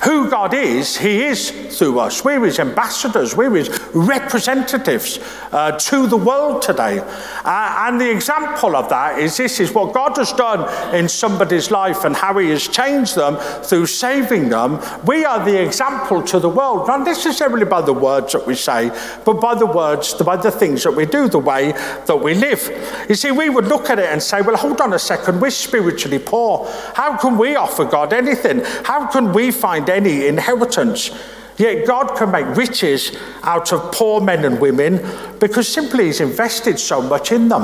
who 0.06 0.30
God 0.30 0.54
is, 0.54 0.96
He 0.96 1.24
is 1.24 1.50
through 1.78 2.00
us. 2.00 2.24
We're 2.24 2.46
His 2.46 2.60
ambassadors, 2.60 3.36
we're 3.36 3.56
His 3.56 3.70
representatives 3.94 5.20
uh, 5.52 5.72
to 5.72 6.08
the 6.08 6.18
world 6.18 6.62
today. 6.62 7.00
Uh, 7.00 7.86
and 7.88 8.00
the 8.00 8.12
example 8.12 8.76
of 8.76 8.88
that 8.90 9.20
is 9.20 9.36
this 9.36 9.60
is 9.60 9.74
what 9.74 9.94
God 9.94 10.16
has 10.18 10.32
done 10.32 10.96
in 10.96 11.10
somebody's 11.10 11.72
life 11.72 12.06
and 12.06 12.16
how 12.16 12.38
He 12.38 12.50
has 12.52 12.68
changed 12.68 13.16
them 13.16 13.38
through 13.64 13.88
saving 13.88 14.50
them. 14.50 14.80
We 15.06 15.26
are 15.26 15.44
the 15.44 15.62
example 15.62 16.22
to 16.24 16.40
the 16.40 16.50
world, 16.50 16.88
not 16.88 17.02
necessarily 17.02 17.66
by 17.66 17.82
the 17.82 17.94
words 17.94 18.34
that 18.34 18.46
we 18.46 18.56
say, 18.56 18.90
but 19.26 19.42
by 19.42 19.56
the 19.56 19.66
words, 19.66 20.14
by 20.14 20.38
the 20.38 20.52
things 20.52 20.84
that 20.84 20.92
we 20.92 21.06
do, 21.06 21.28
the 21.28 21.40
way 21.40 21.72
that 21.72 22.20
we 22.22 22.36
live. 22.36 22.70
You 23.10 23.16
see, 23.16 23.32
we 23.32 23.50
would 23.50 23.66
look 23.66 23.90
at 23.90 23.98
it 23.98 24.06
and 24.06 24.22
say, 24.22 24.42
well, 24.42 24.56
hold 24.56 24.82
on 24.82 24.94
a 24.94 25.00
second, 25.00 25.42
we're 25.42 25.50
spiritually 25.50 26.20
poor. 26.20 26.72
How 26.94 27.18
can 27.18 27.38
we 27.38 27.56
offer 27.56 27.86
God 27.86 28.14
anything? 28.14 28.62
How 28.84 29.08
can 29.08 29.34
we 29.34 29.50
find 29.52 29.90
any 29.96 30.28
inheritance. 30.28 31.12
Yet 31.58 31.88
God 31.88 32.18
can 32.18 32.32
make 32.32 32.46
riches 32.58 33.16
out 33.44 33.72
of 33.72 33.92
poor 33.94 34.20
men 34.20 34.44
and 34.44 34.60
women 34.60 35.00
because 35.40 35.68
simply 35.68 36.06
He's 36.06 36.20
invested 36.20 36.78
so 36.78 37.02
much 37.02 37.32
in 37.32 37.48
them. 37.48 37.64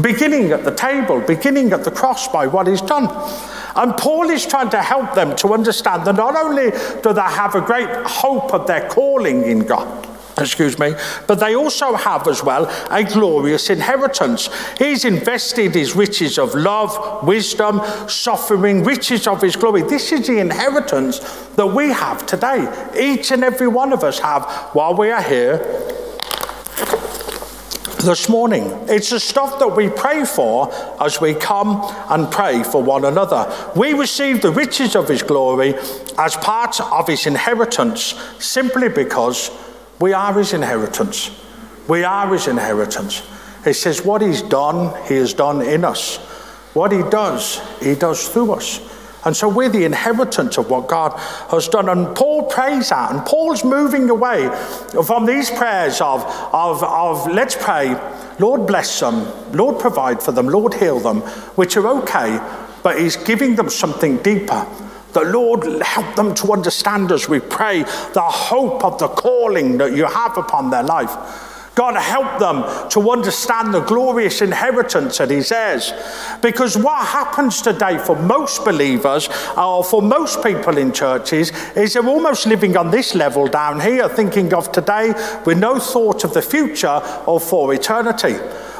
Beginning 0.00 0.52
at 0.52 0.64
the 0.64 0.74
table, 0.74 1.20
beginning 1.20 1.72
at 1.72 1.84
the 1.84 1.90
cross 1.90 2.28
by 2.28 2.46
what 2.46 2.66
He's 2.66 2.80
done. 2.80 3.08
And 3.76 3.96
Paul 3.96 4.30
is 4.30 4.46
trying 4.46 4.70
to 4.70 4.82
help 4.82 5.14
them 5.14 5.36
to 5.36 5.52
understand 5.52 6.06
that 6.06 6.16
not 6.16 6.34
only 6.34 6.70
do 7.02 7.12
they 7.12 7.20
have 7.20 7.54
a 7.54 7.60
great 7.60 7.88
hope 8.06 8.52
of 8.54 8.66
their 8.66 8.88
calling 8.88 9.42
in 9.42 9.60
God, 9.60 10.08
excuse 10.38 10.78
me, 10.78 10.94
but 11.26 11.36
they 11.36 11.54
also 11.54 11.94
have 11.94 12.26
as 12.28 12.42
well 12.42 12.66
a 12.90 13.04
glorious 13.04 13.70
inheritance. 13.70 14.48
He's 14.78 15.04
invested 15.04 15.74
his 15.74 15.96
riches 15.96 16.38
of 16.38 16.54
love, 16.54 17.26
wisdom, 17.26 17.80
suffering, 18.08 18.84
riches 18.84 19.26
of 19.26 19.42
his 19.42 19.56
glory. 19.56 19.82
This 19.82 20.12
is 20.12 20.26
the 20.26 20.38
inheritance 20.38 21.18
that 21.56 21.66
we 21.66 21.88
have 21.88 22.26
today. 22.26 22.90
Each 22.98 23.30
and 23.30 23.44
every 23.44 23.68
one 23.68 23.92
of 23.92 24.04
us 24.04 24.18
have 24.20 24.44
while 24.72 24.94
we 24.94 25.10
are 25.10 25.22
here 25.22 25.58
this 28.04 28.28
morning. 28.28 28.64
It's 28.88 29.10
the 29.10 29.20
stuff 29.20 29.58
that 29.58 29.76
we 29.76 29.88
pray 29.88 30.24
for 30.24 30.72
as 31.00 31.20
we 31.20 31.34
come 31.34 31.82
and 32.08 32.30
pray 32.30 32.62
for 32.62 32.82
one 32.82 33.04
another. 33.04 33.52
We 33.74 33.92
receive 33.92 34.40
the 34.40 34.52
riches 34.52 34.94
of 34.94 35.08
his 35.08 35.22
glory 35.22 35.74
as 36.16 36.36
part 36.36 36.80
of 36.80 37.08
his 37.08 37.26
inheritance 37.26 38.14
simply 38.38 38.88
because 38.88 39.50
we 40.00 40.12
are 40.12 40.32
his 40.34 40.52
inheritance. 40.52 41.30
We 41.88 42.04
are 42.04 42.32
his 42.32 42.46
inheritance. 42.48 43.22
He 43.64 43.72
says, 43.72 44.04
What 44.04 44.22
he's 44.22 44.42
done, 44.42 44.94
he 45.06 45.16
has 45.16 45.34
done 45.34 45.62
in 45.62 45.84
us. 45.84 46.16
What 46.74 46.92
he 46.92 47.02
does, 47.10 47.60
he 47.80 47.94
does 47.94 48.28
through 48.28 48.52
us. 48.52 48.80
And 49.24 49.36
so 49.36 49.48
we're 49.48 49.68
the 49.68 49.84
inheritance 49.84 50.58
of 50.58 50.70
what 50.70 50.86
God 50.86 51.18
has 51.50 51.68
done. 51.68 51.88
And 51.88 52.14
Paul 52.14 52.44
prays 52.44 52.90
that. 52.90 53.10
And 53.10 53.24
Paul's 53.26 53.64
moving 53.64 54.08
away 54.10 54.48
from 55.04 55.26
these 55.26 55.50
prayers 55.50 56.00
of, 56.00 56.22
of, 56.52 56.82
of 56.84 57.26
let's 57.30 57.56
pray, 57.56 57.94
Lord 58.38 58.66
bless 58.66 59.00
them, 59.00 59.26
Lord 59.52 59.80
provide 59.80 60.22
for 60.22 60.30
them, 60.30 60.48
Lord 60.48 60.74
heal 60.74 61.00
them, 61.00 61.22
which 61.56 61.76
are 61.76 61.86
okay, 62.02 62.38
but 62.82 63.00
he's 63.00 63.16
giving 63.16 63.56
them 63.56 63.68
something 63.68 64.18
deeper. 64.18 64.66
The 65.12 65.24
Lord 65.24 65.64
help 65.82 66.16
them 66.16 66.34
to 66.36 66.52
understand 66.52 67.12
as 67.12 67.28
we 67.28 67.40
pray 67.40 67.82
the 67.82 68.22
hope 68.22 68.84
of 68.84 68.98
the 68.98 69.08
calling 69.08 69.78
that 69.78 69.96
you 69.96 70.04
have 70.04 70.36
upon 70.36 70.70
their 70.70 70.82
life. 70.82 71.46
God 71.78 71.94
help 71.94 72.40
them 72.40 72.88
to 72.90 73.10
understand 73.12 73.72
the 73.72 73.78
glorious 73.82 74.42
inheritance 74.42 75.18
that 75.18 75.30
He 75.30 75.42
says. 75.42 75.92
Because 76.42 76.76
what 76.76 77.06
happens 77.06 77.62
today 77.62 77.98
for 77.98 78.16
most 78.16 78.64
believers, 78.64 79.28
or 79.56 79.84
for 79.84 80.02
most 80.02 80.42
people 80.42 80.76
in 80.76 80.92
churches, 80.92 81.52
is 81.76 81.92
they're 81.92 82.04
almost 82.04 82.46
living 82.46 82.76
on 82.76 82.90
this 82.90 83.14
level 83.14 83.46
down 83.46 83.80
here, 83.80 84.08
thinking 84.08 84.52
of 84.54 84.72
today 84.72 85.14
with 85.46 85.56
no 85.56 85.78
thought 85.78 86.24
of 86.24 86.34
the 86.34 86.42
future 86.42 87.00
or 87.26 87.38
for 87.38 87.72
eternity. 87.72 88.34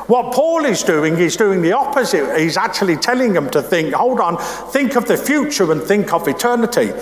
What 0.09 0.33
Paul 0.33 0.65
is 0.65 0.83
doing, 0.83 1.19
he's 1.19 1.37
doing 1.37 1.61
the 1.61 1.73
opposite. 1.73 2.41
He's 2.41 2.57
actually 2.57 2.97
telling 2.97 3.35
them 3.35 3.51
to 3.51 3.61
think, 3.61 3.93
hold 3.93 4.21
on, 4.21 4.39
think 4.73 4.97
of 4.97 5.07
the 5.07 5.19
future 5.19 5.71
and 5.71 5.83
think 5.83 6.15
of 6.15 6.27
eternity. 6.27 6.93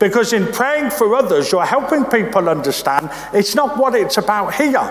Because 0.00 0.32
in 0.32 0.48
praying 0.48 0.90
for 0.90 1.14
others, 1.14 1.52
you're 1.52 1.64
helping 1.64 2.04
people 2.04 2.48
understand 2.48 3.08
it's 3.32 3.54
not 3.54 3.78
what 3.78 3.94
it's 3.94 4.18
about 4.18 4.54
here. 4.54 4.82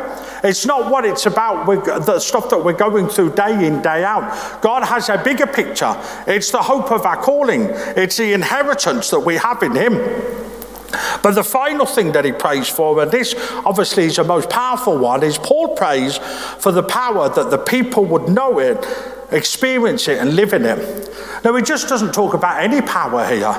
It's 0.41 0.65
not 0.65 0.89
what 0.89 1.03
it's 1.03 1.25
about 1.25 1.67
with 1.67 1.83
the 1.83 2.17
stuff 2.19 2.49
that 2.49 2.63
we're 2.63 2.71
going 2.71 3.09
through 3.09 3.35
day 3.35 3.67
in, 3.67 3.81
day 3.81 4.05
out. 4.05 4.61
God 4.61 4.85
has 4.85 5.09
a 5.09 5.21
bigger 5.21 5.45
picture. 5.45 6.01
It's 6.27 6.51
the 6.51 6.61
hope 6.61 6.93
of 6.93 7.05
our 7.05 7.17
calling, 7.17 7.67
it's 7.97 8.15
the 8.15 8.31
inheritance 8.31 9.09
that 9.09 9.19
we 9.19 9.35
have 9.35 9.61
in 9.63 9.75
Him. 9.75 10.44
But 11.21 11.31
the 11.31 11.43
final 11.43 11.85
thing 11.85 12.11
that 12.13 12.25
he 12.25 12.31
prays 12.31 12.67
for, 12.67 13.01
and 13.01 13.11
this 13.11 13.35
obviously 13.65 14.05
is 14.05 14.15
the 14.17 14.23
most 14.23 14.49
powerful 14.49 14.97
one, 14.97 15.23
is 15.23 15.37
Paul 15.37 15.75
prays 15.75 16.17
for 16.17 16.71
the 16.71 16.83
power 16.83 17.29
that 17.29 17.49
the 17.49 17.57
people 17.57 18.05
would 18.05 18.29
know 18.29 18.59
it, 18.59 18.85
experience 19.31 20.07
it, 20.07 20.19
and 20.19 20.35
live 20.35 20.53
in 20.53 20.65
it. 20.65 21.09
Now, 21.43 21.55
he 21.55 21.63
just 21.63 21.87
doesn't 21.87 22.13
talk 22.13 22.33
about 22.33 22.61
any 22.61 22.81
power 22.81 23.25
here. 23.27 23.55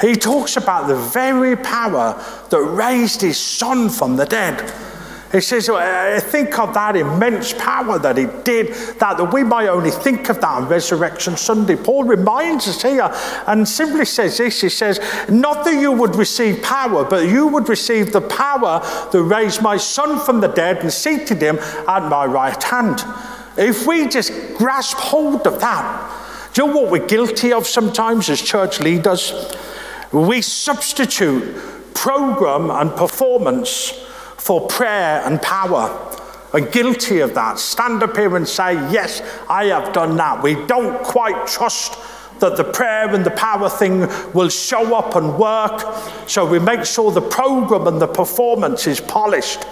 He 0.00 0.14
talks 0.14 0.56
about 0.56 0.86
the 0.86 0.96
very 0.96 1.56
power 1.56 2.22
that 2.50 2.60
raised 2.60 3.20
his 3.20 3.38
son 3.38 3.90
from 3.90 4.16
the 4.16 4.26
dead. 4.26 4.72
He 5.30 5.42
says, 5.42 5.68
uh, 5.68 5.74
I 5.76 6.20
think 6.20 6.58
of 6.58 6.72
that 6.72 6.96
immense 6.96 7.52
power 7.52 7.98
that 7.98 8.16
he 8.16 8.26
did, 8.44 8.68
that, 8.98 9.18
that 9.18 9.32
we 9.32 9.42
might 9.42 9.68
only 9.68 9.90
think 9.90 10.30
of 10.30 10.40
that 10.40 10.48
on 10.48 10.68
Resurrection 10.68 11.36
Sunday. 11.36 11.76
Paul 11.76 12.04
reminds 12.04 12.66
us 12.66 12.80
here 12.80 13.12
and 13.46 13.68
simply 13.68 14.06
says 14.06 14.38
this 14.38 14.62
He 14.62 14.70
says, 14.70 14.98
Not 15.28 15.66
that 15.66 15.78
you 15.78 15.92
would 15.92 16.16
receive 16.16 16.62
power, 16.62 17.04
but 17.04 17.28
you 17.28 17.46
would 17.48 17.68
receive 17.68 18.10
the 18.10 18.22
power 18.22 18.80
that 19.12 19.22
raised 19.22 19.60
my 19.60 19.76
son 19.76 20.18
from 20.18 20.40
the 20.40 20.48
dead 20.48 20.78
and 20.78 20.90
seated 20.90 21.42
him 21.42 21.58
at 21.58 22.08
my 22.08 22.24
right 22.24 22.62
hand. 22.62 23.04
If 23.58 23.86
we 23.86 24.08
just 24.08 24.32
grasp 24.56 24.96
hold 24.96 25.46
of 25.46 25.60
that, 25.60 26.50
do 26.54 26.62
you 26.62 26.68
know 26.68 26.80
what 26.80 26.90
we're 26.90 27.06
guilty 27.06 27.52
of 27.52 27.66
sometimes 27.66 28.30
as 28.30 28.40
church 28.40 28.80
leaders? 28.80 29.34
We 30.10 30.40
substitute 30.40 31.54
program 31.92 32.70
and 32.70 32.90
performance 32.96 33.92
for 34.38 34.66
prayer 34.66 35.22
and 35.24 35.40
power. 35.42 36.04
Are 36.54 36.60
guilty 36.60 37.20
of 37.20 37.34
that. 37.34 37.58
Stand 37.58 38.02
up 38.02 38.16
here 38.16 38.34
and 38.34 38.48
say, 38.48 38.72
Yes, 38.90 39.20
I 39.50 39.66
have 39.66 39.92
done 39.92 40.16
that. 40.16 40.42
We 40.42 40.54
don't 40.66 41.02
quite 41.04 41.46
trust 41.46 41.98
that 42.40 42.56
the 42.56 42.64
prayer 42.64 43.14
and 43.14 43.24
the 43.24 43.32
power 43.32 43.68
thing 43.68 44.00
will 44.32 44.48
show 44.48 44.94
up 44.94 45.14
and 45.16 45.38
work. 45.38 45.82
So 46.26 46.46
we 46.46 46.58
make 46.58 46.84
sure 46.84 47.10
the 47.10 47.20
program 47.20 47.86
and 47.86 48.00
the 48.00 48.06
performance 48.06 48.86
is 48.86 49.00
polished. 49.00 49.64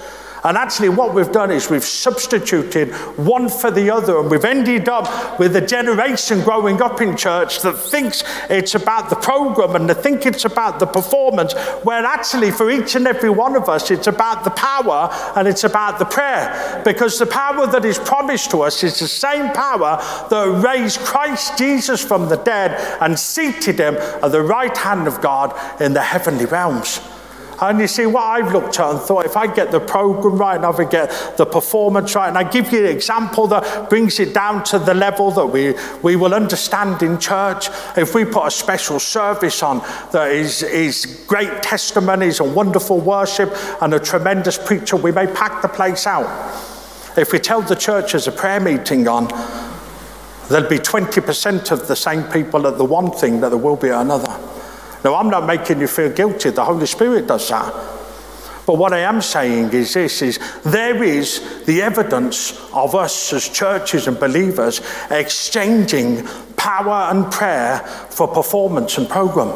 And 0.44 0.56
actually, 0.56 0.90
what 0.90 1.14
we've 1.14 1.32
done 1.32 1.50
is 1.50 1.70
we've 1.70 1.84
substituted 1.84 2.92
one 3.16 3.48
for 3.48 3.70
the 3.70 3.90
other, 3.90 4.20
and 4.20 4.30
we've 4.30 4.44
ended 4.44 4.88
up 4.88 5.38
with 5.38 5.56
a 5.56 5.60
generation 5.60 6.42
growing 6.42 6.80
up 6.82 7.00
in 7.00 7.16
church 7.16 7.60
that 7.62 7.76
thinks 7.76 8.22
it's 8.48 8.74
about 8.74 9.10
the 9.10 9.16
program 9.16 9.76
and 9.76 9.88
they 9.88 9.94
think 9.94 10.26
it's 10.26 10.44
about 10.44 10.78
the 10.78 10.86
performance, 10.86 11.54
where 11.82 12.04
actually, 12.04 12.50
for 12.50 12.70
each 12.70 12.94
and 12.94 13.06
every 13.06 13.30
one 13.30 13.56
of 13.56 13.68
us, 13.68 13.90
it's 13.90 14.06
about 14.06 14.44
the 14.44 14.50
power 14.50 15.08
and 15.36 15.48
it's 15.48 15.64
about 15.64 15.98
the 15.98 16.04
prayer. 16.04 16.82
Because 16.84 17.18
the 17.18 17.26
power 17.26 17.66
that 17.66 17.84
is 17.84 17.98
promised 17.98 18.50
to 18.50 18.62
us 18.62 18.82
is 18.84 18.98
the 18.98 19.08
same 19.08 19.50
power 19.52 19.96
that 20.30 20.62
raised 20.64 21.00
Christ 21.00 21.58
Jesus 21.58 22.04
from 22.04 22.28
the 22.28 22.36
dead 22.36 22.72
and 23.00 23.18
seated 23.18 23.78
him 23.78 23.96
at 23.96 24.28
the 24.28 24.42
right 24.42 24.76
hand 24.76 25.08
of 25.08 25.20
God 25.20 25.54
in 25.80 25.92
the 25.92 26.02
heavenly 26.02 26.46
realms. 26.46 27.00
And 27.60 27.80
you 27.80 27.86
see, 27.86 28.06
what 28.06 28.22
I've 28.22 28.52
looked 28.52 28.78
at 28.78 28.90
and 28.90 29.00
thought, 29.00 29.24
if 29.24 29.36
I 29.36 29.52
get 29.52 29.70
the 29.70 29.80
program 29.80 30.36
right 30.36 30.56
and 30.56 30.66
I 30.66 30.84
get 30.84 31.36
the 31.36 31.46
performance 31.46 32.14
right, 32.14 32.28
and 32.28 32.36
I 32.36 32.44
give 32.44 32.72
you 32.72 32.80
an 32.80 32.94
example 32.94 33.46
that 33.48 33.88
brings 33.88 34.20
it 34.20 34.34
down 34.34 34.62
to 34.64 34.78
the 34.78 34.92
level 34.92 35.30
that 35.30 35.46
we, 35.46 35.74
we 36.02 36.16
will 36.16 36.34
understand 36.34 37.02
in 37.02 37.18
church, 37.18 37.68
if 37.96 38.14
we 38.14 38.24
put 38.24 38.46
a 38.46 38.50
special 38.50 39.00
service 39.00 39.62
on 39.62 39.78
that 40.12 40.30
is, 40.30 40.62
is 40.62 41.24
great 41.26 41.62
testimonies 41.62 42.40
and 42.40 42.54
wonderful 42.54 43.00
worship 43.00 43.56
and 43.80 43.94
a 43.94 44.00
tremendous 44.00 44.58
preacher, 44.58 44.96
we 44.96 45.12
may 45.12 45.26
pack 45.26 45.62
the 45.62 45.68
place 45.68 46.06
out. 46.06 46.26
If 47.16 47.32
we 47.32 47.38
tell 47.38 47.62
the 47.62 47.76
church 47.76 48.12
there's 48.12 48.28
a 48.28 48.32
prayer 48.32 48.60
meeting 48.60 49.08
on, 49.08 49.28
there'll 50.50 50.68
be 50.68 50.78
20% 50.78 51.70
of 51.70 51.88
the 51.88 51.96
same 51.96 52.22
people 52.24 52.66
at 52.66 52.76
the 52.76 52.84
one 52.84 53.10
thing 53.10 53.40
that 53.40 53.48
there 53.48 53.58
will 53.58 53.76
be 53.76 53.88
at 53.88 54.02
another. 54.02 54.55
Now, 55.06 55.14
I'm 55.14 55.30
not 55.30 55.46
making 55.46 55.80
you 55.80 55.86
feel 55.86 56.10
guilty. 56.10 56.50
The 56.50 56.64
Holy 56.64 56.84
Spirit 56.84 57.28
does 57.28 57.48
that. 57.50 57.72
But 58.66 58.76
what 58.76 58.92
I 58.92 58.98
am 58.98 59.22
saying 59.22 59.72
is 59.72 59.94
this 59.94 60.20
is 60.20 60.40
there 60.64 61.00
is 61.00 61.62
the 61.64 61.80
evidence 61.80 62.58
of 62.72 62.96
us 62.96 63.32
as 63.32 63.48
churches 63.48 64.08
and 64.08 64.18
believers 64.18 64.80
exchanging 65.08 66.26
power 66.56 67.08
and 67.12 67.30
prayer 67.30 67.78
for 68.10 68.26
performance 68.26 68.98
and 68.98 69.08
program. 69.08 69.50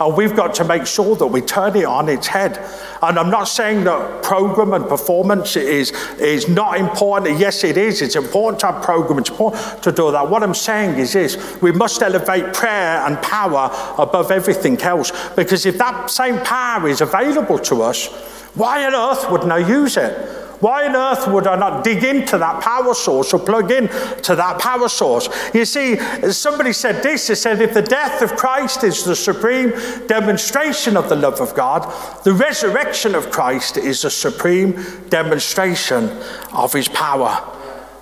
And 0.00 0.16
we've 0.16 0.34
got 0.34 0.54
to 0.54 0.64
make 0.64 0.86
sure 0.86 1.14
that 1.16 1.26
we 1.26 1.42
turn 1.42 1.76
it 1.76 1.84
on 1.84 2.08
its 2.08 2.26
head. 2.26 2.58
And 3.02 3.18
I'm 3.18 3.28
not 3.28 3.44
saying 3.44 3.84
that 3.84 4.22
program 4.22 4.72
and 4.72 4.88
performance 4.88 5.56
is, 5.56 5.90
is 6.18 6.48
not 6.48 6.80
important. 6.80 7.38
Yes, 7.38 7.64
it 7.64 7.76
is. 7.76 8.00
It's 8.00 8.16
important 8.16 8.60
to 8.60 8.72
have 8.72 8.82
program. 8.82 9.18
It's 9.18 9.28
important 9.28 9.82
to 9.82 9.92
do 9.92 10.10
that. 10.10 10.28
What 10.28 10.42
I'm 10.42 10.54
saying 10.54 10.98
is 10.98 11.12
this 11.12 11.60
we 11.60 11.70
must 11.70 12.00
elevate 12.00 12.54
prayer 12.54 13.06
and 13.06 13.20
power 13.20 13.70
above 13.98 14.30
everything 14.30 14.80
else. 14.80 15.12
Because 15.36 15.66
if 15.66 15.76
that 15.76 16.10
same 16.10 16.38
power 16.40 16.88
is 16.88 17.02
available 17.02 17.58
to 17.58 17.82
us, 17.82 18.06
why 18.54 18.84
on 18.86 18.94
earth 18.94 19.30
wouldn't 19.30 19.52
I 19.52 19.58
use 19.58 19.98
it? 19.98 20.39
Why 20.60 20.86
on 20.86 20.94
earth 20.94 21.26
would 21.26 21.46
I 21.46 21.56
not 21.56 21.84
dig 21.84 22.04
into 22.04 22.36
that 22.36 22.62
power 22.62 22.92
source 22.92 23.32
or 23.32 23.40
plug 23.40 23.70
in 23.70 23.88
to 23.88 24.36
that 24.36 24.60
power 24.60 24.90
source? 24.90 25.28
You 25.54 25.64
see, 25.64 25.96
somebody 26.30 26.74
said 26.74 27.02
this, 27.02 27.26
they 27.26 27.34
said, 27.34 27.62
if 27.62 27.72
the 27.72 27.82
death 27.82 28.20
of 28.20 28.36
Christ 28.36 28.84
is 28.84 29.02
the 29.02 29.16
supreme 29.16 29.70
demonstration 30.06 30.98
of 30.98 31.08
the 31.08 31.16
love 31.16 31.40
of 31.40 31.54
God, 31.54 31.90
the 32.24 32.34
resurrection 32.34 33.14
of 33.14 33.30
Christ 33.30 33.78
is 33.78 34.02
the 34.02 34.10
supreme 34.10 34.84
demonstration 35.08 36.10
of 36.52 36.74
his 36.74 36.88
power. 36.88 37.42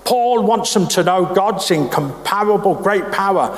Paul 0.04 0.42
wants 0.42 0.74
them 0.74 0.88
to 0.88 1.04
know 1.04 1.32
God's 1.32 1.70
incomparable 1.70 2.74
great 2.74 3.12
power. 3.12 3.56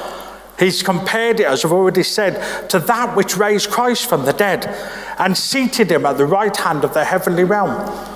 He's 0.59 0.83
compared 0.83 1.41
it, 1.41 1.47
as 1.47 1.65
I've 1.65 1.73
already 1.73 2.03
said, 2.03 2.69
to 2.69 2.79
that 2.81 3.17
which 3.17 3.39
raised 3.39 3.71
Christ 3.71 4.07
from 4.11 4.27
the 4.27 4.35
dead 4.35 4.67
and 5.19 5.39
seated 5.39 5.91
him 5.91 6.05
at 6.05 6.19
the 6.19 6.27
right 6.27 6.55
hand 6.55 6.85
of 6.85 6.93
the 6.93 7.05
heavenly 7.05 7.45
realm. 7.45 8.10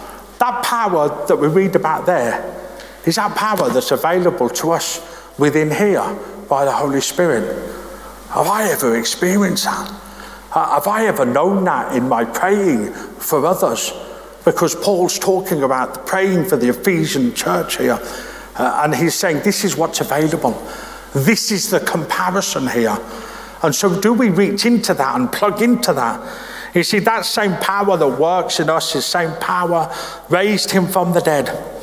That 0.45 0.63
power 0.63 1.25
that 1.27 1.37
we 1.37 1.49
read 1.49 1.75
about 1.75 2.05
there 2.05 2.35
is 3.07 3.17
that 3.17 3.35
power 3.35 3.71
that's 3.71 3.93
available 3.93 4.51
to 4.51 4.73
us 4.73 5.01
within 5.39 5.71
here 5.71 6.05
by 6.51 6.67
the 6.67 6.73
Holy 6.73 7.01
Spirit. 7.01 7.45
Have 8.29 8.47
I 8.49 8.71
ever 8.71 8.95
experienced 8.95 9.65
that? 9.65 9.89
Have 10.51 10.87
I 10.87 11.07
ever 11.07 11.25
known 11.25 11.65
that 11.65 11.97
in 11.97 12.11
my 12.11 12.27
praying 12.27 12.93
for 12.93 13.47
others? 13.47 13.91
Because 14.45 14.75
Paul's 14.75 15.19
talking 15.19 15.63
about 15.63 16.07
praying 16.07 16.45
for 16.45 16.59
the 16.59 16.69
Ephesian 16.69 17.33
church 17.33 17.79
here. 17.79 17.99
Uh, 18.57 18.83
and 18.85 18.95
he's 18.95 19.15
saying 19.15 19.41
this 19.45 19.65
is 19.65 19.79
what's 19.79 20.03
available. 20.03 20.53
This 21.15 21.53
is 21.53 21.71
the 21.71 21.81
comparison 21.81 22.69
here. 22.69 22.99
And 23.63 23.75
so, 23.75 23.99
do 23.99 24.13
we 24.13 24.29
reach 24.29 24.67
into 24.67 24.93
that 24.93 25.19
and 25.19 25.33
plug 25.33 25.63
into 25.63 25.95
that? 25.95 26.21
You 26.75 26.83
see, 26.83 26.99
that 27.01 27.25
same 27.25 27.57
power 27.59 27.97
that 27.97 28.09
works 28.09 28.59
in 28.59 28.69
us, 28.69 28.93
the 28.93 29.03
same 29.03 29.33
power 29.41 29.95
raised 30.29 30.73
him 30.73 30.87
from 30.89 31.13
the 31.13 31.21
dead. 31.21 31.74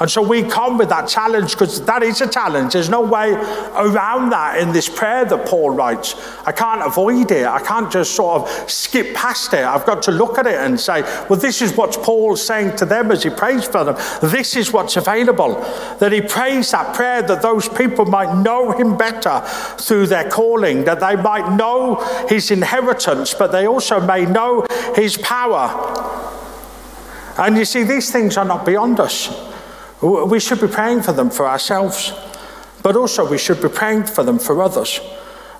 And 0.00 0.10
so 0.10 0.22
we 0.22 0.42
come 0.42 0.78
with 0.78 0.88
that 0.88 1.08
challenge 1.08 1.52
because 1.52 1.84
that 1.84 2.02
is 2.02 2.22
a 2.22 2.28
challenge. 2.28 2.72
There's 2.72 2.88
no 2.88 3.02
way 3.02 3.32
around 3.32 4.30
that 4.30 4.58
in 4.58 4.72
this 4.72 4.88
prayer 4.88 5.26
that 5.26 5.46
Paul 5.46 5.70
writes. 5.70 6.14
I 6.46 6.52
can't 6.52 6.80
avoid 6.82 7.30
it. 7.30 7.46
I 7.46 7.60
can't 7.60 7.92
just 7.92 8.14
sort 8.14 8.42
of 8.42 8.70
skip 8.70 9.14
past 9.14 9.52
it. 9.52 9.62
I've 9.62 9.84
got 9.84 10.00
to 10.04 10.10
look 10.10 10.38
at 10.38 10.46
it 10.46 10.54
and 10.54 10.80
say, 10.80 11.02
well, 11.28 11.38
this 11.38 11.60
is 11.60 11.76
what 11.76 11.92
Paul's 12.02 12.42
saying 12.42 12.76
to 12.76 12.86
them 12.86 13.10
as 13.10 13.22
he 13.22 13.30
prays 13.30 13.66
for 13.66 13.84
them. 13.84 13.96
This 14.22 14.56
is 14.56 14.72
what's 14.72 14.96
available. 14.96 15.54
That 15.98 16.12
he 16.12 16.22
prays 16.22 16.70
that 16.70 16.94
prayer 16.94 17.20
that 17.20 17.42
those 17.42 17.68
people 17.68 18.06
might 18.06 18.34
know 18.42 18.70
him 18.70 18.96
better 18.96 19.42
through 19.76 20.06
their 20.06 20.30
calling, 20.30 20.84
that 20.84 21.00
they 21.00 21.16
might 21.16 21.54
know 21.56 21.96
his 22.26 22.50
inheritance, 22.50 23.34
but 23.34 23.52
they 23.52 23.66
also 23.66 24.00
may 24.00 24.24
know 24.24 24.66
his 24.94 25.18
power. 25.18 25.68
And 27.36 27.58
you 27.58 27.66
see, 27.66 27.84
these 27.84 28.10
things 28.10 28.38
are 28.38 28.46
not 28.46 28.64
beyond 28.64 28.98
us. 28.98 29.28
We 30.02 30.40
should 30.40 30.60
be 30.60 30.68
praying 30.68 31.02
for 31.02 31.12
them 31.12 31.30
for 31.30 31.46
ourselves, 31.46 32.12
but 32.82 32.96
also 32.96 33.28
we 33.28 33.36
should 33.36 33.60
be 33.60 33.68
praying 33.68 34.04
for 34.04 34.24
them 34.24 34.38
for 34.38 34.62
others. 34.62 34.98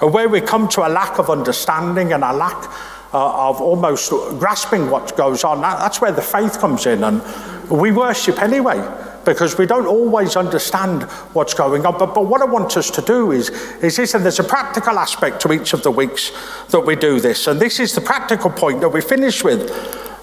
Where 0.00 0.30
we 0.30 0.40
come 0.40 0.66
to 0.68 0.86
a 0.86 0.88
lack 0.88 1.18
of 1.18 1.28
understanding 1.28 2.14
and 2.14 2.24
a 2.24 2.32
lack 2.32 2.64
uh, 3.12 3.48
of 3.50 3.60
almost 3.60 4.10
grasping 4.38 4.88
what 4.88 5.14
goes 5.14 5.44
on, 5.44 5.60
that's 5.60 6.00
where 6.00 6.12
the 6.12 6.22
faith 6.22 6.58
comes 6.58 6.86
in. 6.86 7.04
And 7.04 7.22
we 7.68 7.92
worship 7.92 8.40
anyway 8.40 8.78
because 9.26 9.58
we 9.58 9.66
don't 9.66 9.86
always 9.86 10.36
understand 10.36 11.02
what's 11.34 11.52
going 11.52 11.84
on. 11.84 11.98
But, 11.98 12.14
but 12.14 12.26
what 12.26 12.40
I 12.40 12.46
want 12.46 12.76
us 12.78 12.90
to 12.92 13.02
do 13.02 13.32
is, 13.32 13.50
is 13.82 13.96
this, 13.96 14.14
and 14.14 14.24
there's 14.24 14.40
a 14.40 14.44
practical 14.44 14.98
aspect 14.98 15.42
to 15.42 15.52
each 15.52 15.74
of 15.74 15.82
the 15.82 15.90
weeks 15.90 16.32
that 16.68 16.80
we 16.80 16.96
do 16.96 17.20
this. 17.20 17.46
And 17.46 17.60
this 17.60 17.78
is 17.78 17.94
the 17.94 18.00
practical 18.00 18.50
point 18.50 18.80
that 18.80 18.88
we 18.88 19.02
finish 19.02 19.44
with. 19.44 19.70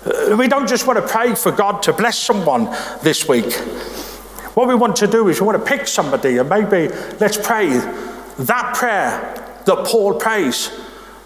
Uh, 0.08 0.36
we 0.36 0.48
don't 0.48 0.68
just 0.68 0.88
want 0.88 0.98
to 0.98 1.08
pray 1.08 1.36
for 1.36 1.52
God 1.52 1.84
to 1.84 1.94
bless 1.94 2.18
someone 2.18 2.66
this 3.04 3.28
week. 3.28 3.62
What 4.58 4.68
we 4.68 4.74
want 4.74 4.96
to 4.96 5.06
do 5.06 5.28
is 5.28 5.40
we 5.40 5.46
want 5.46 5.64
to 5.64 5.72
pick 5.78 5.86
somebody 5.86 6.40
and 6.40 6.50
maybe 6.50 6.92
let's 7.20 7.38
pray 7.38 7.68
that 7.68 8.74
prayer 8.76 9.62
that 9.68 9.86
Paul 9.86 10.16
prays 10.16 10.72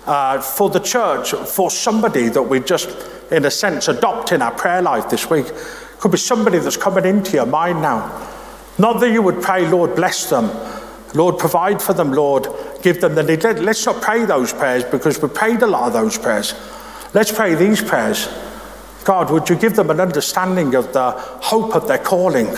uh, 0.06 0.42
for 0.42 0.70
the 0.70 0.82
church, 0.82 1.32
for 1.32 1.72
somebody 1.72 2.28
that 2.28 2.44
we 2.44 2.60
just, 2.60 2.90
in 3.32 3.46
a 3.46 3.50
sense, 3.50 3.88
adopt 3.88 4.34
in 4.34 4.42
our 4.42 4.52
prayer 4.52 4.82
life 4.82 5.10
this 5.10 5.30
week. 5.30 5.46
Could 6.00 6.12
be 6.12 6.18
somebody 6.18 6.60
that's 6.60 6.76
coming 6.76 7.06
into 7.06 7.32
your 7.32 7.46
mind 7.46 7.82
now. 7.82 8.28
Not 8.78 9.00
that 9.00 9.14
you 9.14 9.22
would 9.22 9.42
pray, 9.42 9.66
Lord, 9.66 9.96
bless 9.96 10.30
them. 10.30 10.52
Lord, 11.14 11.40
provide 11.40 11.82
for 11.82 11.94
them, 11.94 12.12
Lord, 12.12 12.50
give 12.82 13.00
them 13.00 13.16
the 13.16 13.24
need. 13.24 13.44
Let's 13.44 13.86
not 13.86 14.02
pray 14.02 14.26
those 14.26 14.52
prayers 14.52 14.84
because 14.84 15.22
we 15.22 15.30
prayed 15.30 15.62
a 15.62 15.68
lot 15.68 15.88
of 15.88 15.94
those 15.94 16.18
prayers. 16.18 16.54
Let's 17.14 17.32
pray 17.32 17.56
these 17.56 17.82
prayers. 17.82 18.28
God, 19.06 19.32
would 19.32 19.48
you 19.48 19.56
give 19.56 19.78
them 19.78 19.90
an 19.90 20.02
understanding 20.02 20.76
of 20.76 20.92
the 20.92 21.12
hope 21.12 21.78
of 21.78 21.88
their 21.88 21.98
calling? 21.98 22.50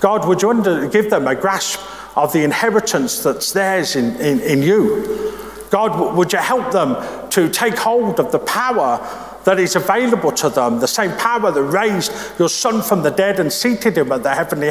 God, 0.00 0.26
would 0.28 0.42
you 0.42 0.88
give 0.88 1.10
them 1.10 1.26
a 1.26 1.34
grasp 1.34 1.80
of 2.16 2.32
the 2.32 2.44
inheritance 2.44 3.22
that's 3.22 3.52
theirs 3.52 3.96
in, 3.96 4.16
in, 4.16 4.40
in 4.40 4.62
you? 4.62 5.34
God, 5.70 6.16
would 6.16 6.32
you 6.32 6.38
help 6.38 6.72
them 6.72 6.96
to 7.30 7.48
take 7.48 7.76
hold 7.76 8.20
of 8.20 8.32
the 8.32 8.38
power 8.38 8.98
that 9.46 9.58
is 9.58 9.76
available 9.76 10.32
to 10.32 10.50
them, 10.50 10.80
the 10.80 10.88
same 10.88 11.10
power 11.16 11.50
that 11.50 11.62
raised 11.62 12.12
your 12.38 12.48
son 12.48 12.82
from 12.82 13.02
the 13.02 13.10
dead 13.10 13.40
and 13.40 13.52
seated 13.52 13.96
him 13.96 14.12
at 14.12 14.22
the 14.24 14.34
heavenly 14.34 14.66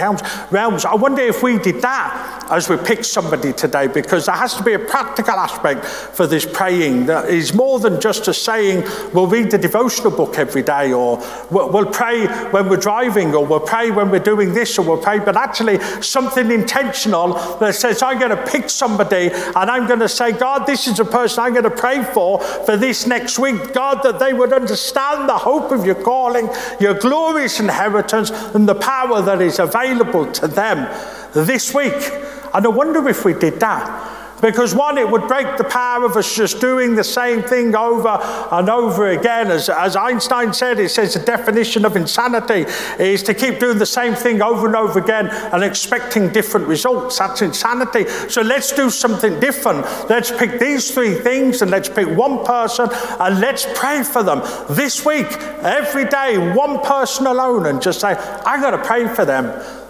realms. 0.52 0.86
I 0.86 0.94
wonder 0.96 1.22
if 1.22 1.42
we 1.42 1.58
did 1.58 1.82
that 1.82 2.48
as 2.52 2.70
we 2.70 2.76
pick 2.78 3.06
somebody 3.06 3.54
today, 3.54 3.88
because 3.88 4.28
there 4.28 4.36
has 4.36 4.54
to 4.56 4.64
be 4.64 4.74
a 4.74 4.80
practical 4.80 5.34
aspect 5.34 5.86
for 5.86 6.28
this 6.28 6.46
praying 6.46 7.06
that 7.06 7.30
is 7.30 7.54
more 7.54 7.80
than 7.80 8.02
just 8.02 8.28
a 8.28 8.34
saying, 8.34 8.84
we'll 9.14 9.28
read 9.28 9.50
the 9.50 9.58
devotional 9.58 10.12
book 10.12 10.38
every 10.38 10.62
day, 10.62 10.92
or 10.92 11.24
we'll 11.50 11.86
pray 11.86 12.28
when 12.52 12.68
we're 12.68 12.76
driving, 12.76 13.34
or 13.34 13.46
we'll 13.46 13.62
pray 13.62 13.92
when 13.92 14.12
we're 14.12 14.20
doing 14.20 14.54
this, 14.54 14.78
or 14.78 14.86
we'll 14.86 15.02
pray, 15.02 15.20
but 15.20 15.38
actually 15.38 15.80
something 16.02 16.52
intentional 16.52 17.34
that 17.60 17.76
says, 17.76 18.04
I'm 18.04 18.20
going 18.20 18.36
to 18.36 18.46
pick 18.52 18.70
somebody 18.70 19.32
and 19.32 19.72
I'm 19.72 19.88
going 19.88 20.02
to 20.02 20.10
say, 20.10 20.34
God, 20.34 20.68
this 20.68 20.86
is 20.86 21.00
a 21.00 21.06
person 21.06 21.46
I'm 21.46 21.54
going 21.54 21.64
to 21.64 21.72
pray 21.72 22.04
for 22.04 22.42
for 22.42 22.76
this 22.76 23.08
next 23.08 23.40
week. 23.40 23.74
God, 23.74 24.04
that 24.04 24.20
they 24.20 24.34
would 24.34 24.52
understand 24.52 24.65
the 24.68 25.38
hope 25.38 25.72
of 25.72 25.86
your 25.86 25.96
calling, 25.96 26.50
your 26.80 26.94
glorious 26.94 27.60
inheritance, 27.60 28.32
and 28.54 28.68
the 28.68 28.76
power 28.76 29.22
that 29.22 29.42
is 29.42 29.60
available 29.60 30.32
to 30.34 30.48
them 30.48 30.88
this 31.34 31.74
week. 31.74 31.94
And 32.54 32.66
I 32.66 32.70
wonder 32.70 33.08
if 33.10 33.26
we 33.26 33.34
did 33.34 33.60
that. 33.60 34.15
Because 34.46 34.76
one, 34.76 35.00
it 35.00 35.10
would 35.10 35.28
break 35.28 35.58
the 35.58 35.64
power 35.64 36.06
of 36.06 36.16
us 36.16 36.36
just 36.36 36.62
doing 36.62 36.94
the 36.94 37.04
same 37.04 37.42
thing 37.42 37.76
over 37.76 38.20
and 38.52 38.70
over 38.70 39.08
again. 39.08 39.50
As, 39.50 39.70
as 39.70 39.96
Einstein 39.96 40.54
said, 40.54 40.80
it 40.80 40.90
says 40.90 41.16
the 41.16 41.20
definition 41.20 41.84
of 41.84 41.96
insanity 41.96 42.72
is 43.00 43.24
to 43.24 43.34
keep 43.34 43.60
doing 43.60 43.80
the 43.80 43.88
same 43.88 44.14
thing 44.14 44.44
over 44.44 44.68
and 44.68 44.76
over 44.76 45.00
again 45.00 45.30
and 45.30 45.64
expecting 45.64 46.30
different 46.30 46.68
results. 46.68 47.18
That's 47.18 47.42
insanity. 47.42 48.08
So 48.30 48.44
let's 48.44 48.72
do 48.72 48.92
something 48.92 49.40
different. 49.40 49.84
Let's 50.12 50.30
pick 50.30 50.60
these 50.60 50.94
three 50.94 51.16
things 51.16 51.64
and 51.64 51.72
let's 51.72 51.90
pick 51.90 52.08
one 52.16 52.46
person 52.46 52.88
and 53.20 53.40
let's 53.40 53.66
pray 53.74 54.04
for 54.04 54.22
them 54.22 54.44
this 54.70 55.04
week, 55.04 55.26
every 55.64 56.06
day, 56.06 56.54
one 56.54 56.82
person 56.82 57.26
alone, 57.26 57.66
and 57.66 57.82
just 57.82 58.00
say, 58.00 58.14
I'm 58.46 58.62
going 58.62 58.78
to 58.78 58.86
pray 58.86 59.08
for 59.08 59.26
them. 59.26 59.46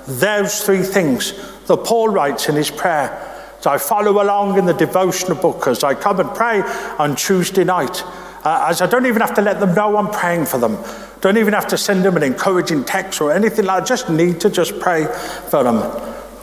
Those 0.07 0.63
three 0.63 0.83
things 0.83 1.33
that 1.67 1.83
Paul 1.83 2.07
writes 2.07 2.47
in 2.47 2.55
his 2.55 2.71
prayer. 2.71 3.33
I 3.65 3.77
follow 3.77 4.21
along 4.21 4.57
in 4.57 4.65
the 4.65 4.73
devotional 4.73 5.35
book 5.35 5.67
as 5.67 5.83
I 5.83 5.93
come 5.93 6.19
and 6.19 6.29
pray 6.33 6.61
on 6.99 7.15
Tuesday 7.15 7.63
night. 7.63 8.03
Uh, 8.43 8.67
as 8.69 8.81
I 8.81 8.87
don't 8.87 9.05
even 9.07 9.21
have 9.21 9.33
to 9.35 9.41
let 9.41 9.59
them 9.59 9.73
know 9.73 9.97
I'm 9.97 10.11
praying 10.11 10.45
for 10.45 10.59
them. 10.59 10.77
Don't 11.21 11.37
even 11.37 11.53
have 11.53 11.67
to 11.69 11.77
send 11.77 12.05
them 12.05 12.15
an 12.15 12.23
encouraging 12.23 12.83
text 12.83 13.19
or 13.19 13.31
anything 13.31 13.65
like 13.65 13.81
that. 13.81 13.87
Just 13.87 14.09
need 14.09 14.39
to 14.41 14.49
just 14.49 14.79
pray 14.79 15.05
for 15.49 15.63
them. 15.63 15.81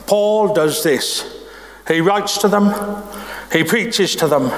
Paul 0.06 0.52
does 0.52 0.82
this. 0.82 1.46
He 1.86 2.00
writes 2.00 2.38
to 2.38 2.48
them, 2.48 2.72
he 3.52 3.64
preaches 3.64 4.16
to 4.16 4.28
them, 4.28 4.48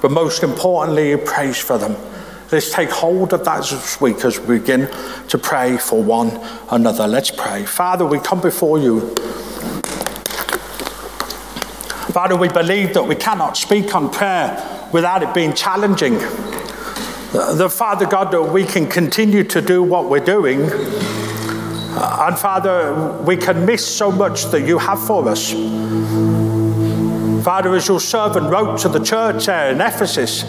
but 0.00 0.10
most 0.10 0.42
importantly, 0.42 1.10
he 1.10 1.16
prays 1.16 1.58
for 1.58 1.78
them. 1.78 1.96
Let's 2.52 2.72
take 2.72 2.90
hold 2.90 3.32
of 3.32 3.44
that 3.44 3.62
this 3.62 4.00
week 4.00 4.24
as 4.24 4.40
we 4.40 4.58
begin 4.58 4.88
to 5.28 5.38
pray 5.38 5.76
for 5.76 6.02
one 6.02 6.40
another. 6.70 7.06
Let's 7.06 7.30
pray. 7.30 7.64
Father, 7.64 8.04
we 8.04 8.18
come 8.18 8.40
before 8.40 8.78
you. 8.78 9.14
Father, 12.12 12.36
we 12.36 12.48
believe 12.48 12.94
that 12.94 13.04
we 13.04 13.14
cannot 13.14 13.56
speak 13.56 13.94
on 13.94 14.10
prayer 14.10 14.88
without 14.92 15.22
it 15.22 15.32
being 15.32 15.54
challenging. 15.54 16.14
The 17.32 17.70
Father 17.70 18.06
God, 18.06 18.32
that 18.32 18.42
we 18.42 18.64
can 18.64 18.88
continue 18.88 19.44
to 19.44 19.62
do 19.62 19.82
what 19.82 20.10
we're 20.10 20.24
doing. 20.24 20.62
And 20.62 22.38
Father, 22.38 23.22
we 23.24 23.36
can 23.36 23.64
miss 23.64 23.86
so 23.86 24.10
much 24.10 24.46
that 24.46 24.66
you 24.66 24.78
have 24.78 25.00
for 25.06 25.28
us. 25.28 25.52
Father, 27.44 27.74
as 27.76 27.86
your 27.86 28.00
servant 28.00 28.50
wrote 28.50 28.80
to 28.80 28.88
the 28.88 28.98
church 29.00 29.46
there 29.46 29.70
in 29.70 29.80
Ephesus, 29.80 30.42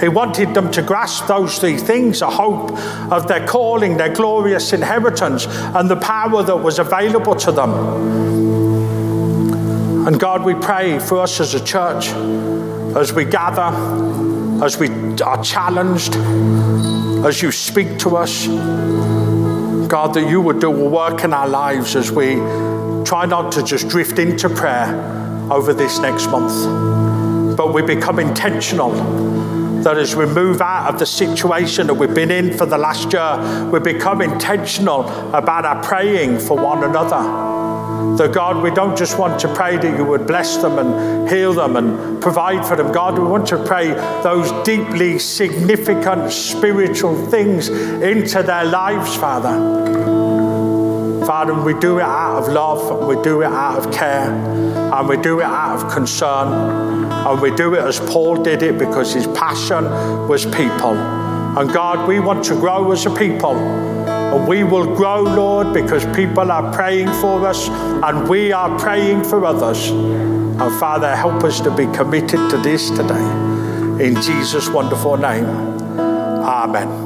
he 0.00 0.08
wanted 0.08 0.54
them 0.54 0.70
to 0.72 0.82
grasp 0.82 1.26
those 1.28 1.58
three 1.58 1.76
things 1.76 2.20
a 2.20 2.28
hope 2.28 2.72
of 3.12 3.28
their 3.28 3.46
calling, 3.46 3.96
their 3.96 4.12
glorious 4.12 4.72
inheritance, 4.72 5.46
and 5.46 5.88
the 5.88 5.96
power 5.96 6.42
that 6.42 6.56
was 6.56 6.78
available 6.78 7.36
to 7.36 7.52
them. 7.52 8.65
And 10.06 10.20
God, 10.20 10.44
we 10.44 10.54
pray 10.54 11.00
for 11.00 11.18
us 11.18 11.40
as 11.40 11.54
a 11.54 11.64
church, 11.64 12.10
as 12.96 13.12
we 13.12 13.24
gather, 13.24 13.74
as 14.64 14.78
we 14.78 14.88
are 15.20 15.42
challenged, 15.42 16.14
as 17.26 17.42
you 17.42 17.50
speak 17.50 17.98
to 17.98 18.16
us, 18.16 18.46
God, 19.88 20.14
that 20.14 20.30
you 20.30 20.40
would 20.40 20.60
do 20.60 20.72
a 20.72 20.88
work 20.88 21.24
in 21.24 21.32
our 21.32 21.48
lives 21.48 21.96
as 21.96 22.12
we 22.12 22.36
try 23.04 23.26
not 23.26 23.50
to 23.54 23.64
just 23.64 23.88
drift 23.88 24.20
into 24.20 24.48
prayer 24.48 24.94
over 25.50 25.74
this 25.74 25.98
next 25.98 26.28
month, 26.28 27.56
but 27.56 27.74
we 27.74 27.82
become 27.82 28.20
intentional. 28.20 28.92
That 29.82 29.98
as 29.98 30.14
we 30.14 30.26
move 30.26 30.60
out 30.60 30.88
of 30.88 31.00
the 31.00 31.06
situation 31.06 31.88
that 31.88 31.94
we've 31.94 32.14
been 32.14 32.30
in 32.30 32.56
for 32.56 32.64
the 32.64 32.78
last 32.78 33.12
year, 33.12 33.70
we 33.72 33.80
become 33.80 34.22
intentional 34.22 35.08
about 35.34 35.64
our 35.64 35.82
praying 35.82 36.38
for 36.38 36.56
one 36.56 36.84
another 36.84 37.56
that 38.16 38.32
God, 38.32 38.62
we 38.62 38.70
don't 38.70 38.96
just 38.96 39.18
want 39.18 39.40
to 39.40 39.54
pray 39.54 39.76
that 39.76 39.96
you 39.96 40.04
would 40.04 40.26
bless 40.26 40.56
them 40.56 40.78
and 40.78 41.28
heal 41.28 41.52
them 41.52 41.76
and 41.76 42.20
provide 42.22 42.64
for 42.66 42.76
them. 42.76 42.92
God, 42.92 43.18
we 43.18 43.24
want 43.24 43.46
to 43.48 43.62
pray 43.64 43.88
those 44.22 44.50
deeply 44.64 45.18
significant 45.18 46.32
spiritual 46.32 47.14
things 47.26 47.68
into 47.68 48.42
their 48.42 48.64
lives, 48.64 49.14
Father. 49.16 50.04
Father, 51.26 51.54
we 51.54 51.74
do 51.80 51.98
it 51.98 52.04
out 52.04 52.42
of 52.42 52.52
love, 52.52 53.06
we 53.06 53.20
do 53.22 53.42
it 53.42 53.46
out 53.46 53.84
of 53.84 53.92
care, 53.92 54.30
and 54.30 55.08
we 55.08 55.16
do 55.16 55.40
it 55.40 55.44
out 55.44 55.82
of 55.82 55.92
concern, 55.92 56.48
and 57.10 57.42
we 57.42 57.50
do 57.56 57.74
it 57.74 57.80
as 57.80 57.98
Paul 57.98 58.42
did 58.42 58.62
it 58.62 58.78
because 58.78 59.12
his 59.12 59.26
passion 59.28 59.84
was 60.28 60.46
people. 60.46 60.94
And 60.94 61.72
God, 61.72 62.06
we 62.06 62.20
want 62.20 62.44
to 62.44 62.54
grow 62.54 62.92
as 62.92 63.06
a 63.06 63.10
people 63.10 63.56
and 64.34 64.48
we 64.48 64.64
will 64.64 64.94
grow, 64.96 65.22
Lord, 65.22 65.72
because 65.72 66.04
people 66.16 66.50
are 66.50 66.72
praying 66.72 67.08
for 67.20 67.46
us 67.46 67.68
and 67.68 68.28
we 68.28 68.52
are 68.52 68.78
praying 68.78 69.24
for 69.24 69.44
others. 69.44 69.90
And 69.90 70.80
Father, 70.80 71.14
help 71.14 71.44
us 71.44 71.60
to 71.60 71.70
be 71.74 71.86
committed 71.86 72.50
to 72.50 72.58
this 72.58 72.90
today. 72.90 73.26
In 74.04 74.20
Jesus' 74.20 74.68
wonderful 74.68 75.16
name. 75.16 75.46
Amen. 75.46 77.05